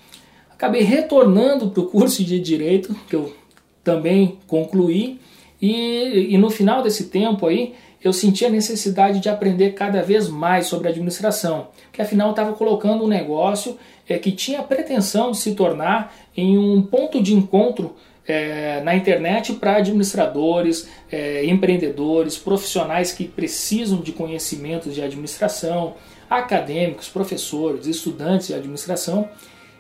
[0.50, 3.36] acabei retornando para o curso de direito, que eu
[3.84, 5.20] também concluí,
[5.62, 10.28] e, e no final desse tempo aí eu senti a necessidade de aprender cada vez
[10.28, 13.78] mais sobre administração, que afinal estava colocando um negócio
[14.12, 17.96] é, que tinha a pretensão de se tornar em um ponto de encontro
[18.28, 25.96] é, na internet para administradores, é, empreendedores, profissionais que precisam de conhecimentos de administração,
[26.30, 29.30] acadêmicos, professores, estudantes de administração,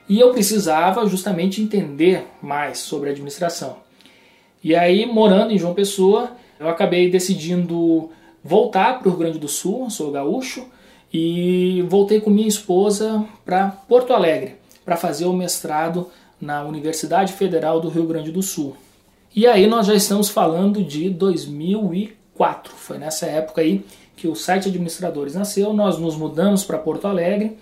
[0.07, 3.77] e eu precisava justamente entender mais sobre administração.
[4.63, 8.09] E aí, morando em João Pessoa, eu acabei decidindo
[8.43, 10.67] voltar para o Rio Grande do Sul, sou gaúcho,
[11.13, 16.07] e voltei com minha esposa para Porto Alegre para fazer o mestrado
[16.39, 18.75] na Universidade Federal do Rio Grande do Sul.
[19.35, 24.67] E aí nós já estamos falando de 2004, foi nessa época aí que o site
[24.67, 27.57] Administradores nasceu, nós nos mudamos para Porto Alegre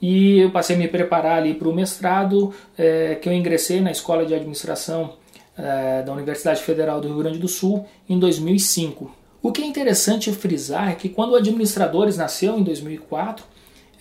[0.00, 3.90] e eu passei a me preparar ali para o mestrado, é, que eu ingressei na
[3.90, 5.12] Escola de Administração
[5.56, 9.21] é, da Universidade Federal do Rio Grande do Sul em 2005.
[9.42, 13.44] O que é interessante frisar é que quando o Administradores nasceu em 2004,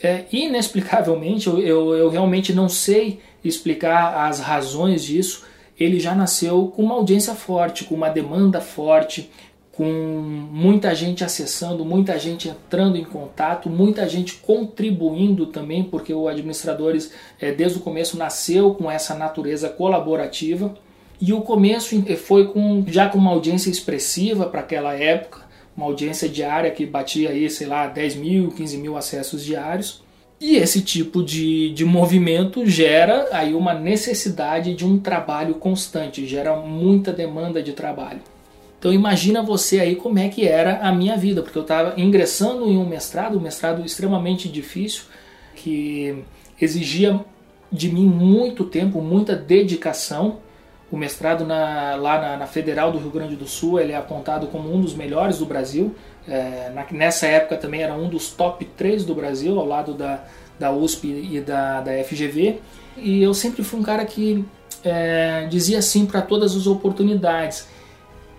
[0.04, 5.43] é, inexplicavelmente, eu, eu, eu realmente não sei explicar as razões disso,
[5.80, 9.32] ele já nasceu com uma audiência forte, com uma demanda forte,
[9.71, 16.27] com muita gente acessando, muita gente entrando em contato, muita gente contribuindo também, porque o
[16.27, 20.75] Administradores, é, desde o começo, nasceu com essa natureza colaborativa.
[21.22, 25.42] E o começo foi com já com uma audiência expressiva para aquela época,
[25.78, 30.02] uma audiência diária que batia aí, sei lá, 10 mil, 15 mil acessos diários.
[30.40, 36.56] E esse tipo de, de movimento gera aí uma necessidade de um trabalho constante, gera
[36.56, 38.22] muita demanda de trabalho.
[38.80, 42.68] Então imagina você aí como é que era a minha vida, porque eu estava ingressando
[42.68, 45.04] em um mestrado, um mestrado extremamente difícil,
[45.56, 46.24] que
[46.60, 47.24] exigia
[47.72, 50.40] de mim muito tempo, muita dedicação,
[50.91, 54.47] o mestrado na, lá na, na, Federal do Rio Grande do Sul ele é apontado
[54.47, 55.95] como um dos melhores do Brasil.
[56.27, 60.23] É, na, nessa época também era um dos top 3 do Brasil, ao lado da,
[60.60, 62.60] da USP e da, da FGV.
[62.97, 64.45] E eu sempre fui um cara que
[64.84, 67.67] é, dizia sim para todas as oportunidades.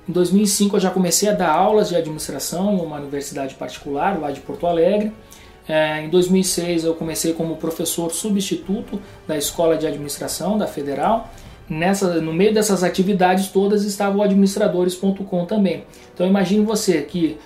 [0.06, 4.30] Em 2005 eu já comecei a dar aulas de administração em uma universidade particular lá
[4.30, 5.10] de Porto Alegre.
[5.66, 11.30] É, em 2006 eu comecei como professor substituto da Escola de Administração da Federal
[11.68, 15.84] nessa, no meio dessas atividades todas estava o administradores.com também.
[16.14, 17.38] Então imagine você que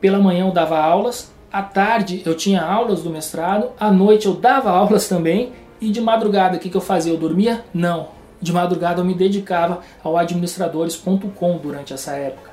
[0.00, 4.34] pela manhã eu dava aulas, à tarde eu tinha aulas do mestrado, à noite eu
[4.34, 7.12] dava aulas também e de madrugada o que, que eu fazia?
[7.12, 7.64] Eu dormia?
[7.72, 8.08] Não.
[8.40, 12.50] De madrugada eu me dedicava ao administradores.com durante essa época.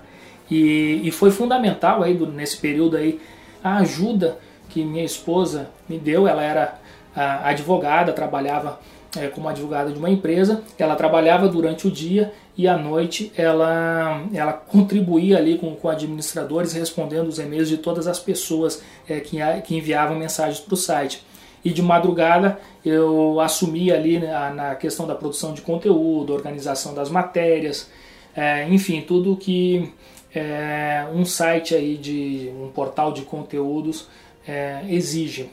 [0.49, 3.19] E, e foi fundamental aí nesse período aí
[3.63, 4.37] a ajuda
[4.69, 6.27] que minha esposa me deu.
[6.27, 6.79] Ela era
[7.15, 8.79] advogada, trabalhava
[9.17, 14.23] é, como advogada de uma empresa, ela trabalhava durante o dia e à noite ela,
[14.33, 19.37] ela contribuía ali com, com administradores, respondendo os e-mails de todas as pessoas é, que,
[19.65, 21.23] que enviavam mensagens para o site.
[21.63, 27.09] E de madrugada eu assumi ali na, na, questão da produção de conteúdo, organização das
[27.09, 27.89] matérias,
[28.35, 29.91] é, enfim, tudo que
[30.33, 34.07] é, um site aí de um portal de conteúdos
[34.47, 35.49] é, exige.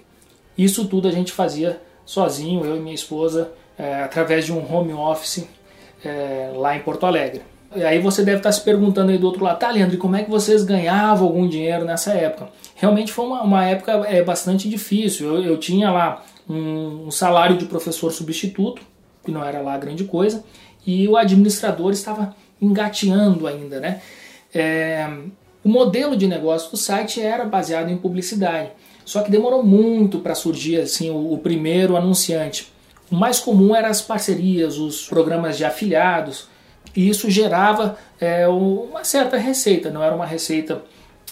[0.57, 1.81] Isso tudo a gente fazia
[2.13, 5.49] sozinho, eu e minha esposa, é, através de um home office
[6.05, 7.41] é, lá em Porto Alegre.
[7.75, 10.15] E aí você deve estar se perguntando aí do outro lado, tá, Leandro, e como
[10.15, 12.51] é que vocês ganhavam algum dinheiro nessa época?
[12.77, 15.35] Realmente foi uma, uma época é, bastante difícil.
[15.35, 18.83] Eu, eu tinha lá um, um salário de professor substituto,
[19.25, 20.45] que não era lá grande coisa,
[20.87, 24.03] e o administrador estava engateando ainda, né?
[24.55, 25.09] É,
[25.65, 28.71] o modelo de negócio do site era baseado em publicidade.
[29.05, 32.73] Só que demorou muito para surgir assim o, o, primeiro anunciante.
[33.11, 36.49] O mais comum eram as parcerias, os programas de afiliados,
[36.95, 39.91] e isso gerava é, uma certa receita.
[39.91, 40.83] Não era uma receita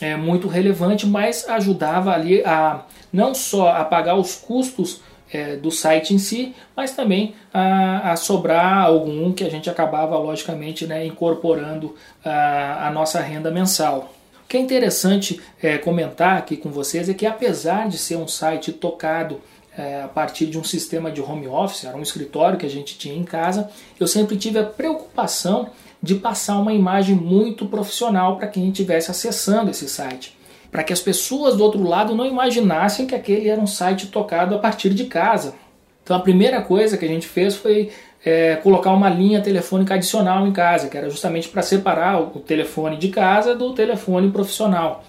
[0.00, 5.00] é, muito relevante, mas ajudava ali a não só a pagar os custos
[5.32, 10.18] é, do site em si, mas também a, a, sobrar algum que a gente acabava
[10.18, 11.94] logicamente né, incorporando
[12.24, 14.12] a, a nossa renda mensal.
[14.50, 18.72] Que é interessante é, comentar aqui com vocês é que, apesar de ser um site
[18.72, 19.40] tocado
[19.78, 22.98] é, a partir de um sistema de home office, era um escritório que a gente
[22.98, 23.70] tinha em casa,
[24.00, 25.70] eu sempre tive a preocupação
[26.02, 30.36] de passar uma imagem muito profissional para quem estivesse acessando esse site.
[30.68, 34.56] Para que as pessoas do outro lado não imaginassem que aquele era um site tocado
[34.56, 35.54] a partir de casa.
[36.02, 37.92] Então a primeira coisa que a gente fez foi
[38.24, 42.96] é, colocar uma linha telefônica adicional em casa, que era justamente para separar o telefone
[42.96, 45.04] de casa do telefone profissional.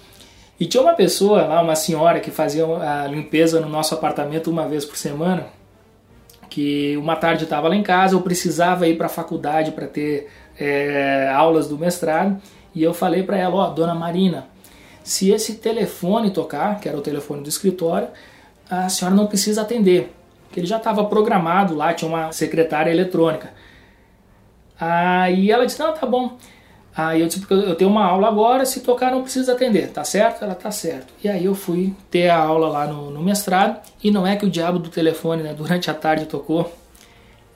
[0.58, 4.66] E tinha uma pessoa lá, uma senhora que fazia a limpeza no nosso apartamento uma
[4.66, 5.46] vez por semana,
[6.48, 10.28] que uma tarde estava lá em casa, eu precisava ir para a faculdade para ter
[10.58, 12.40] é, aulas do mestrado,
[12.74, 14.46] e eu falei para ela, ó, oh, dona Marina,
[15.02, 18.08] se esse telefone tocar, que era o telefone do escritório,
[18.70, 20.14] a senhora não precisa atender,
[20.52, 23.50] que ele já estava programado lá, tinha uma secretária eletrônica.
[24.78, 26.36] Aí ela disse: Não, tá bom.
[26.94, 30.44] Aí eu disse: eu tenho uma aula agora, se tocar não precisa atender, tá certo?
[30.44, 31.12] Ela tá certo.
[31.24, 34.44] E aí eu fui ter a aula lá no, no mestrado, e não é que
[34.44, 36.72] o diabo do telefone, né, durante a tarde tocou.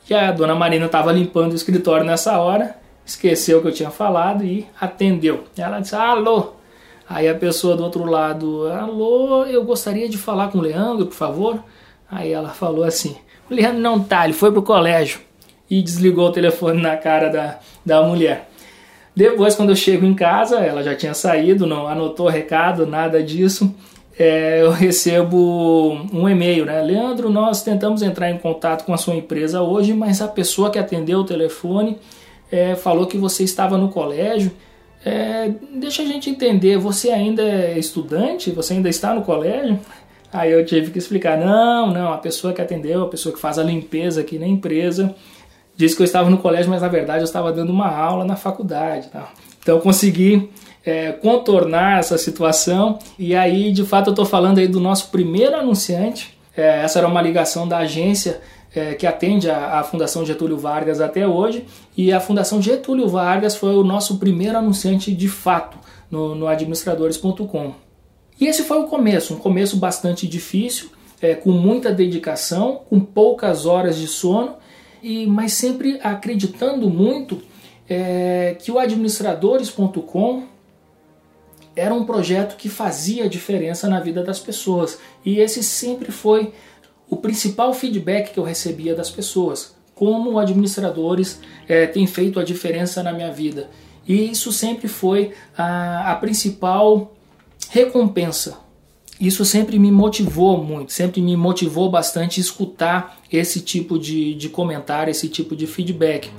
[0.09, 4.45] E a dona Marina estava limpando o escritório nessa hora, esqueceu que eu tinha falado
[4.45, 5.45] e atendeu.
[5.59, 6.57] Ela disse: Alô,
[7.09, 11.15] Aí a pessoa do outro lado, alô, eu gostaria de falar com o Leandro, por
[11.15, 11.63] favor.
[12.11, 13.17] Aí ela falou assim:
[13.51, 15.21] o Leandro não tá, ele foi pro colégio.
[15.69, 18.49] E desligou o telefone na cara da, da mulher.
[19.15, 23.75] Depois, quando eu chego em casa, ela já tinha saído, não anotou recado, nada disso.
[24.19, 26.81] É, eu recebo um e-mail, né?
[26.83, 30.79] Leandro, nós tentamos entrar em contato com a sua empresa hoje, mas a pessoa que
[30.79, 31.99] atendeu o telefone
[32.51, 34.53] é, falou que você estava no colégio.
[35.05, 38.51] É, deixa a gente entender, você ainda é estudante?
[38.51, 39.79] Você ainda está no colégio?
[40.37, 43.59] Aí eu tive que explicar: não, não, a pessoa que atendeu, a pessoa que faz
[43.59, 45.15] a limpeza aqui na empresa,
[45.75, 48.37] disse que eu estava no colégio, mas na verdade eu estava dando uma aula na
[48.37, 49.09] faculdade.
[49.09, 49.31] Tá?
[49.63, 50.51] Então eu consegui
[50.85, 55.57] é, contornar essa situação e aí de fato eu estou falando aí do nosso primeiro
[55.57, 56.37] anunciante.
[56.55, 58.41] É, essa era uma ligação da agência
[58.75, 61.65] é, que atende a, a, Fundação Getúlio Vargas até hoje
[61.97, 65.79] e a Fundação Getúlio Vargas foi o nosso primeiro anunciante de fato
[66.11, 67.86] no, no administradores.com.
[68.39, 73.65] E esse foi o começo, um começo bastante difícil, é, com muita dedicação, com poucas
[73.65, 74.57] horas de sono,
[75.03, 77.41] e mas sempre acreditando muito
[77.89, 80.45] é, que o administradores.com
[81.75, 84.99] era um projeto que fazia diferença na vida das pessoas.
[85.25, 86.53] E esse sempre foi
[87.09, 89.75] o principal feedback que eu recebia das pessoas.
[89.95, 93.69] Como administradores é, tem feito a diferença na minha vida.
[94.09, 97.16] E isso sempre foi a, a principal
[97.69, 98.59] recompensa.
[99.21, 105.11] Isso sempre me motivou muito, sempre me motivou bastante escutar esse tipo de, de comentário,
[105.11, 106.31] esse tipo de feedback.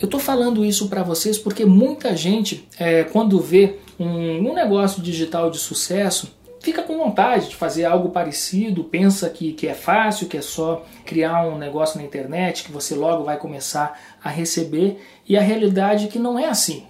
[0.00, 5.02] Eu estou falando isso para vocês porque muita gente, é, quando vê um, um negócio
[5.02, 10.28] digital de sucesso, fica com vontade de fazer algo parecido, pensa que, que é fácil,
[10.28, 15.00] que é só criar um negócio na internet, que você logo vai começar a receber,
[15.28, 16.86] e a realidade é que não é assim.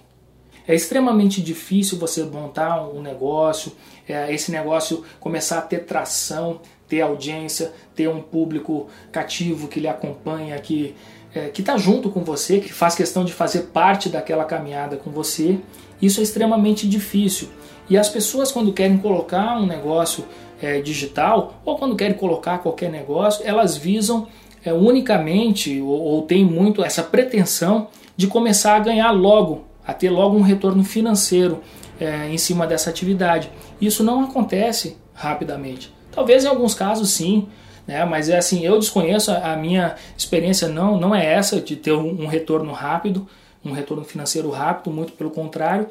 [0.67, 3.71] É extremamente difícil você montar um negócio,
[4.07, 9.87] é, esse negócio começar a ter tração, ter audiência, ter um público cativo que lhe
[9.87, 10.95] acompanha, que
[11.33, 15.59] é, está junto com você, que faz questão de fazer parte daquela caminhada com você.
[16.01, 17.49] Isso é extremamente difícil.
[17.89, 20.25] E as pessoas, quando querem colocar um negócio
[20.61, 24.27] é, digital ou quando querem colocar qualquer negócio, elas visam
[24.63, 30.09] é, unicamente ou, ou têm muito essa pretensão de começar a ganhar logo, a ter
[30.09, 31.61] logo um retorno financeiro
[31.99, 33.49] é, em cima dessa atividade.
[33.79, 35.93] Isso não acontece rapidamente.
[36.11, 37.47] Talvez em alguns casos sim,
[37.87, 38.03] né?
[38.05, 42.23] mas é assim, eu desconheço, a minha experiência não, não é essa de ter um,
[42.23, 43.27] um retorno rápido,
[43.63, 45.87] um retorno financeiro rápido, muito pelo contrário.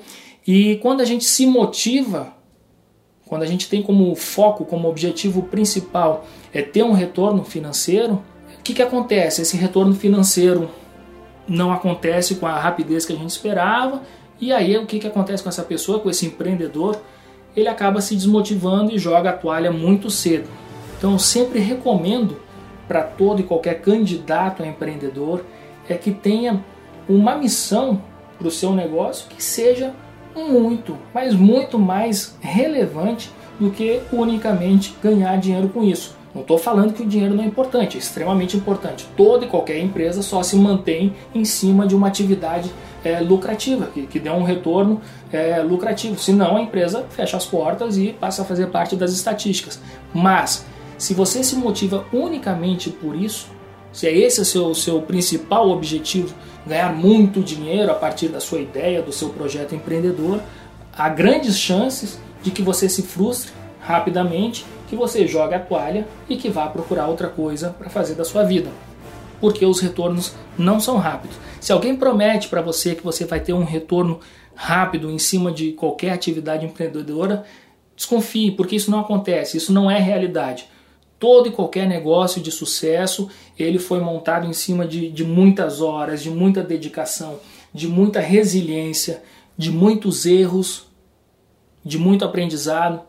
[0.48, 2.32] E quando a gente se motiva,
[3.26, 6.24] quando a gente tem como foco, como objetivo principal
[6.54, 8.24] é ter um retorno financeiro,
[8.58, 9.42] o que, que acontece?
[9.42, 10.70] Esse retorno financeiro
[11.46, 14.00] não acontece com a rapidez que a gente esperava,
[14.40, 16.98] e aí o que, que acontece com essa pessoa, com esse empreendedor?
[17.54, 20.48] Ele acaba se desmotivando e joga a toalha muito cedo.
[20.96, 22.40] Então eu sempre recomendo
[22.86, 25.44] para todo e qualquer candidato a empreendedor
[25.86, 26.64] é que tenha
[27.06, 28.02] uma missão
[28.38, 29.94] para o seu negócio que seja
[30.34, 36.16] muito, mas muito mais relevante do que unicamente ganhar dinheiro com isso.
[36.34, 39.06] Não estou falando que o dinheiro não é importante, é extremamente importante.
[39.16, 42.70] Toda e qualquer empresa só se mantém em cima de uma atividade
[43.02, 45.00] é, lucrativa, que, que dê um retorno
[45.32, 46.18] é, lucrativo.
[46.18, 49.80] Senão a empresa fecha as portas e passa a fazer parte das estatísticas.
[50.14, 50.66] Mas
[50.98, 53.48] se você se motiva unicamente por isso,
[53.92, 56.34] se é esse o seu, seu principal objetivo,
[56.66, 60.40] ganhar muito dinheiro a partir da sua ideia, do seu projeto empreendedor,
[60.92, 66.36] há grandes chances de que você se frustre rapidamente, que você jogue a toalha e
[66.36, 68.70] que vá procurar outra coisa para fazer da sua vida.
[69.40, 71.36] Porque os retornos não são rápidos.
[71.60, 74.20] Se alguém promete para você que você vai ter um retorno
[74.54, 77.44] rápido em cima de qualquer atividade empreendedora,
[77.98, 80.68] Desconfie, porque isso não acontece, isso não é realidade.
[81.18, 86.22] Todo e qualquer negócio de sucesso, ele foi montado em cima de, de muitas horas,
[86.22, 87.40] de muita dedicação,
[87.74, 89.22] de muita resiliência,
[89.56, 90.86] de muitos erros,
[91.84, 93.00] de muito aprendizado.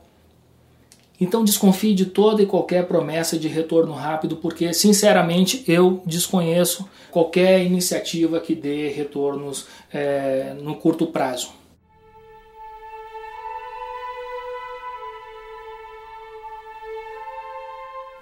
[1.21, 7.63] Então desconfie de toda e qualquer promessa de retorno rápido, porque sinceramente eu desconheço qualquer
[7.63, 11.58] iniciativa que dê retornos é, no curto prazo.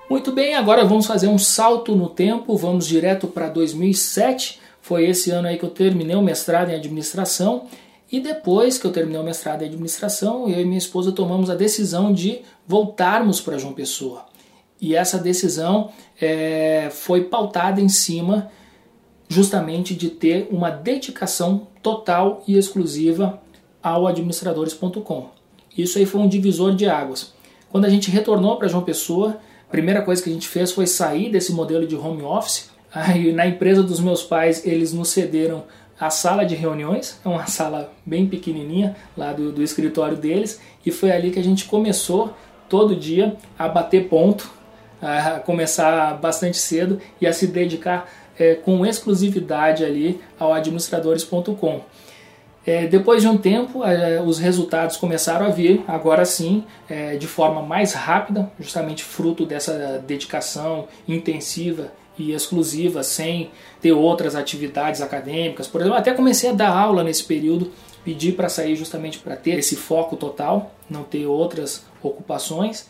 [0.10, 4.58] Muito bem, agora vamos fazer um salto no tempo, vamos direto para 2007.
[4.82, 7.68] Foi esse ano aí que eu terminei o mestrado em administração
[8.10, 11.56] e depois que eu terminei o mestrado em administração, eu e minha esposa tomamos a
[11.56, 14.26] decisão de voltarmos para João Pessoa.
[14.80, 15.92] E essa decisão
[16.22, 18.50] é, foi pautada em cima
[19.28, 23.42] justamente de ter uma dedicação total e exclusiva
[23.84, 25.28] ao administradores.com.
[25.78, 27.34] Isso aí foi um divisor de águas.
[27.70, 29.38] Quando a gente retornou para João Pessoa,
[29.68, 32.70] a primeira coisa que a gente fez foi sair desse modelo de home office.
[32.94, 35.66] Aí, na empresa dos meus pais, eles nos cederam
[36.00, 40.92] a sala de reuniões, é uma sala bem pequenininha lá do, do escritório deles, e
[40.92, 42.34] foi ali que a gente começou
[42.70, 44.50] todo dia a bater ponto,
[45.02, 48.10] a começar bastante cedo e a se dedicar
[48.40, 51.82] é, com exclusividade ali ao administradores.com.
[52.68, 57.26] É, depois de um tempo, é, os resultados começaram a vir, agora sim, é, de
[57.26, 65.66] forma mais rápida, justamente fruto dessa dedicação intensiva e exclusiva, sem ter outras atividades acadêmicas.
[65.66, 67.72] Por exemplo, até comecei a dar aula nesse período,
[68.04, 72.90] pedi para sair justamente para ter esse foco total, não ter outras ocupações,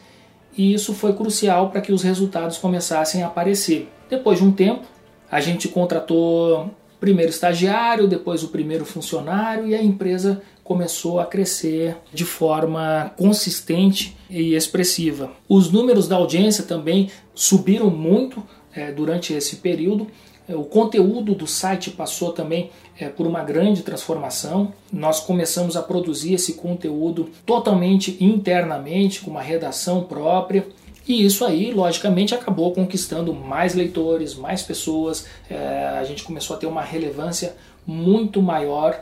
[0.57, 3.87] e isso foi crucial para que os resultados começassem a aparecer.
[4.09, 4.87] Depois de um tempo,
[5.29, 11.95] a gente contratou primeiro estagiário, depois o primeiro funcionário e a empresa começou a crescer
[12.13, 15.31] de forma consistente e expressiva.
[15.47, 18.43] Os números da audiência também subiram muito
[18.73, 20.07] é, durante esse período.
[20.47, 22.69] É, o conteúdo do site passou também
[22.99, 24.73] é, por uma grande transformação.
[24.91, 30.65] Nós começamos a produzir esse conteúdo totalmente internamente, com uma redação própria.
[31.07, 35.25] E isso aí, logicamente, acabou conquistando mais leitores, mais pessoas.
[35.49, 37.55] É, a gente começou a ter uma relevância
[37.85, 38.99] muito maior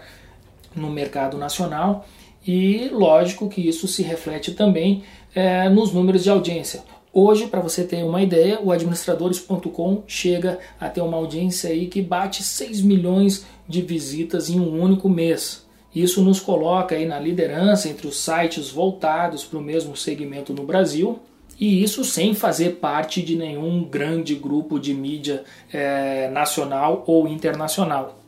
[0.75, 2.05] no mercado nacional.
[2.45, 5.03] E lógico que isso se reflete também
[5.33, 6.83] é, nos números de audiência.
[7.11, 12.03] Hoje, para você ter uma ideia, o administradores.com chega a ter uma audiência aí que
[12.03, 15.65] bate 6 milhões de visitas em um único mês.
[15.95, 20.63] Isso nos coloca aí na liderança entre os sites voltados para o mesmo segmento no
[20.63, 21.19] Brasil
[21.59, 28.19] e isso sem fazer parte de nenhum grande grupo de mídia é, nacional ou internacional.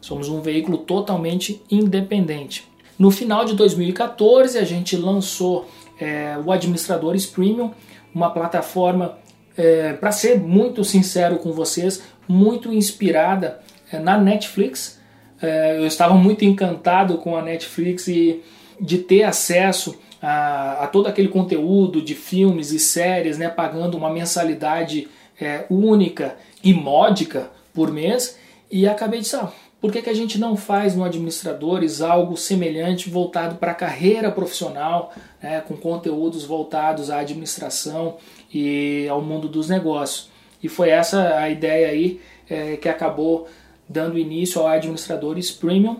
[0.00, 2.66] Somos um veículo totalmente independente.
[2.98, 5.68] No final de 2014, a gente lançou
[5.98, 7.70] é, o Administradores Premium,
[8.14, 9.18] uma plataforma,
[9.56, 13.60] é, para ser muito sincero com vocês, muito inspirada
[13.90, 15.00] é, na Netflix.
[15.40, 18.42] É, eu estava muito encantado com a Netflix e
[18.80, 24.08] de ter acesso a, a todo aquele conteúdo de filmes e séries, né, pagando uma
[24.08, 25.08] mensalidade
[25.40, 28.38] é, única e módica por mês,
[28.70, 33.10] e acabei de ah, por que, que a gente não faz no Administradores algo semelhante
[33.10, 35.12] voltado para a carreira profissional,
[35.42, 38.16] né, com conteúdos voltados à administração
[38.54, 40.30] e ao mundo dos negócios?
[40.62, 43.48] E foi essa a ideia aí é, que acabou
[43.88, 45.96] dando início ao Administradores Premium,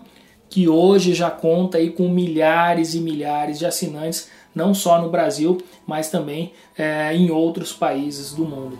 [0.52, 5.56] que hoje já conta aí com milhares e milhares de assinantes, não só no Brasil,
[5.86, 8.78] mas também é, em outros países do mundo.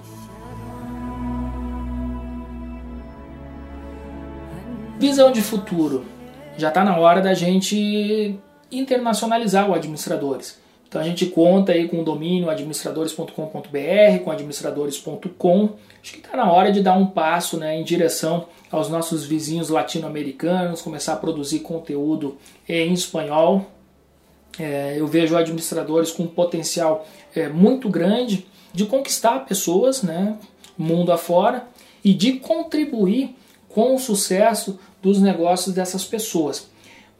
[4.98, 6.04] Visão de futuro.
[6.58, 8.38] Já está na hora da gente
[8.70, 10.60] internacionalizar o administradores.
[10.92, 15.70] Então a gente conta aí com o domínio administradores.com.br, com administradores.com.
[16.02, 19.70] Acho que está na hora de dar um passo né, em direção aos nossos vizinhos
[19.70, 22.36] latino-americanos, começar a produzir conteúdo
[22.68, 23.64] em espanhol.
[24.58, 30.36] É, eu vejo administradores com um potencial é, muito grande de conquistar pessoas, né,
[30.76, 31.68] mundo afora,
[32.04, 33.34] e de contribuir
[33.66, 36.70] com o sucesso dos negócios dessas pessoas.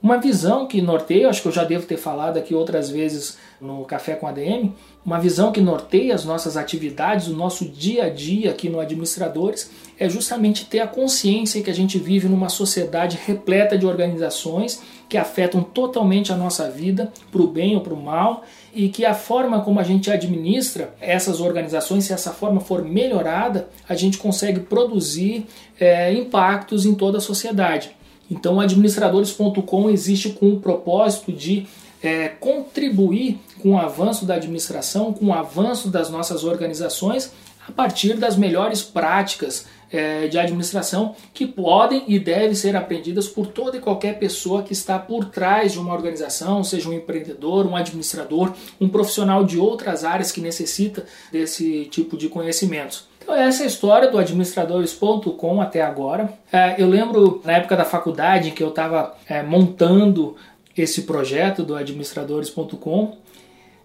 [0.03, 3.84] Uma visão que norteia, acho que eu já devo ter falado aqui outras vezes no
[3.84, 4.72] Café com ADM,
[5.07, 9.70] uma visão que norteia as nossas atividades, o nosso dia a dia aqui no Administradores,
[9.96, 15.16] é justamente ter a consciência que a gente vive numa sociedade repleta de organizações que
[15.16, 18.42] afetam totalmente a nossa vida, para o bem ou para o mal,
[18.74, 23.68] e que a forma como a gente administra essas organizações, se essa forma for melhorada,
[23.88, 25.46] a gente consegue produzir
[25.78, 28.01] é, impactos em toda a sociedade.
[28.33, 31.66] Então, administradores.com existe com o propósito de
[32.03, 37.30] é, contribuir com o avanço da administração, com o avanço das nossas organizações,
[37.68, 43.47] a partir das melhores práticas é, de administração que podem e devem ser aprendidas por
[43.47, 47.76] toda e qualquer pessoa que está por trás de uma organização, seja um empreendedor, um
[47.76, 53.11] administrador, um profissional de outras áreas que necessita desse tipo de conhecimentos.
[53.23, 56.33] Então essa é a história do administradores.com até agora.
[56.53, 60.37] É, eu lembro na época da faculdade que eu estava é, montando
[60.77, 63.16] esse projeto do administradores.com,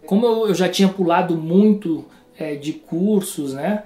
[0.05, 2.03] como eu, já tinha pulado muito
[2.37, 3.83] é, de cursos, né?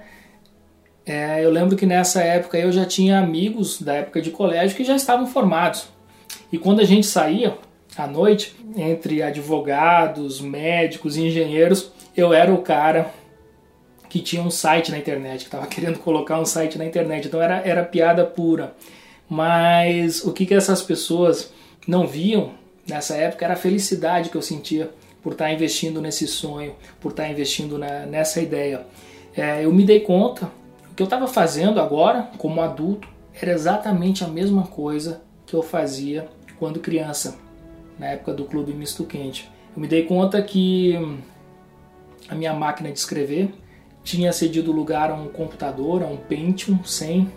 [1.04, 4.84] É, eu lembro que nessa época eu já tinha amigos da época de colégio que
[4.84, 5.88] já estavam formados.
[6.50, 7.58] E quando a gente saía
[7.96, 13.12] à noite, entre advogados, médicos engenheiros, eu era o cara
[14.12, 17.28] que tinha um site na internet, que estava querendo colocar um site na internet.
[17.28, 18.74] Então era, era piada pura.
[19.26, 21.50] Mas o que, que essas pessoas
[21.88, 22.50] não viam
[22.86, 24.90] nessa época era a felicidade que eu sentia
[25.22, 28.84] por estar investindo nesse sonho, por estar investindo na, nessa ideia.
[29.34, 30.52] É, eu me dei conta
[30.90, 33.08] o que eu estava fazendo agora, como adulto,
[33.40, 37.38] era exatamente a mesma coisa que eu fazia quando criança,
[37.98, 39.50] na época do Clube Misto Quente.
[39.74, 40.98] Eu me dei conta que
[42.28, 43.54] a minha máquina de escrever
[44.04, 47.30] tinha cedido lugar a um computador, a um Pentium 100.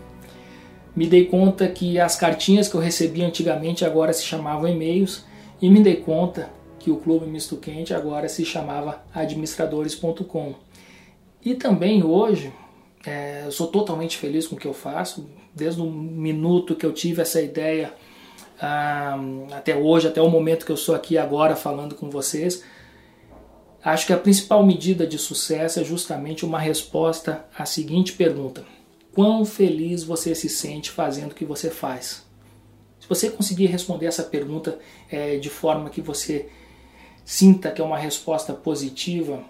[0.94, 5.24] Me dei conta que as cartinhas que eu recebia antigamente agora se chamavam e-mails
[5.60, 6.48] e me dei conta
[6.78, 10.54] que o Clube Misto Quente agora se chamava administradores.com.
[11.44, 12.52] E também hoje
[13.06, 15.28] é, eu sou totalmente feliz com o que eu faço.
[15.54, 17.92] Desde o minuto que eu tive essa ideia
[18.60, 19.18] ah,
[19.52, 22.64] até hoje, até o momento que eu sou aqui agora falando com vocês,
[23.90, 28.64] acho que a principal medida de sucesso é justamente uma resposta à seguinte pergunta:
[29.12, 32.24] Quão feliz você se sente fazendo o que você faz?
[33.00, 34.78] Se você conseguir responder essa pergunta
[35.10, 36.48] é, de forma que você
[37.24, 39.42] sinta que é uma resposta positiva,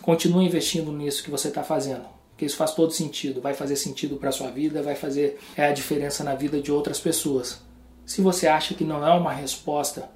[0.00, 4.16] continue investindo nisso que você está fazendo que isso faz todo sentido, vai fazer sentido
[4.16, 7.60] para a sua vida, vai fazer é, a diferença na vida de outras pessoas.
[8.04, 10.10] Se você acha que não é uma resposta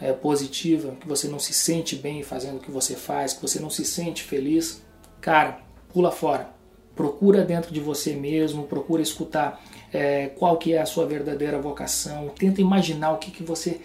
[0.00, 3.60] é, positiva, que você não se sente bem fazendo o que você faz, que você
[3.60, 4.82] não se sente feliz,
[5.20, 5.60] cara,
[5.92, 6.50] pula fora.
[6.94, 12.28] Procura dentro de você mesmo, procura escutar é, qual que é a sua verdadeira vocação,
[12.28, 13.80] tenta imaginar o que, que você,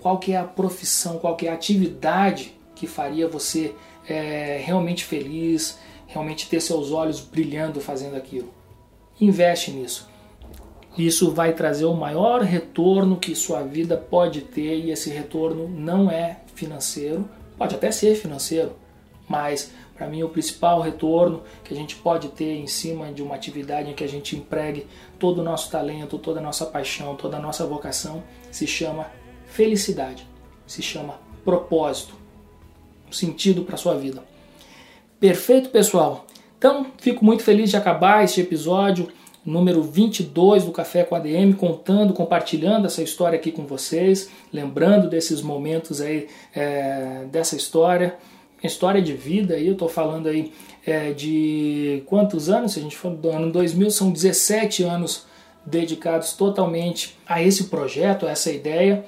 [0.00, 3.74] qual que é a profissão, qual que é a atividade que faria você
[4.08, 8.52] é, realmente feliz, realmente ter seus olhos brilhando fazendo aquilo.
[9.20, 10.09] Investe nisso.
[10.98, 16.10] Isso vai trazer o maior retorno que sua vida pode ter e esse retorno não
[16.10, 18.72] é financeiro, pode até ser financeiro,
[19.28, 23.34] mas para mim o principal retorno que a gente pode ter em cima de uma
[23.34, 24.86] atividade em que a gente empregue
[25.18, 29.06] todo o nosso talento, toda a nossa paixão, toda a nossa vocação se chama
[29.46, 30.26] felicidade,
[30.66, 32.14] se chama propósito,
[33.10, 34.24] sentido para sua vida.
[35.18, 36.26] Perfeito, pessoal?
[36.58, 39.08] Então, fico muito feliz de acabar este episódio
[39.44, 45.40] número 22 do Café com ADM, contando, compartilhando essa história aqui com vocês, lembrando desses
[45.40, 48.16] momentos aí, é, dessa história,
[48.62, 50.52] história de vida aí, eu estou falando aí
[50.86, 55.26] é, de quantos anos, se a gente for do ano 2000, são 17 anos
[55.64, 59.04] dedicados totalmente a esse projeto, a essa ideia,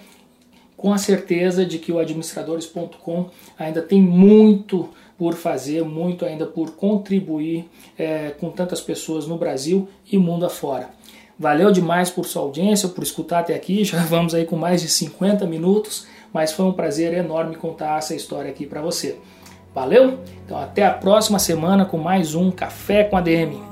[0.76, 4.88] com a certeza de que o administradores.com ainda tem muito
[5.22, 10.90] por fazer, muito ainda por contribuir é, com tantas pessoas no Brasil e mundo afora.
[11.38, 13.84] Valeu demais por sua audiência, por escutar até aqui.
[13.84, 18.16] Já vamos aí com mais de 50 minutos, mas foi um prazer enorme contar essa
[18.16, 19.16] história aqui para você.
[19.72, 20.18] Valeu?
[20.44, 23.71] Então até a próxima semana com mais um Café com a DM.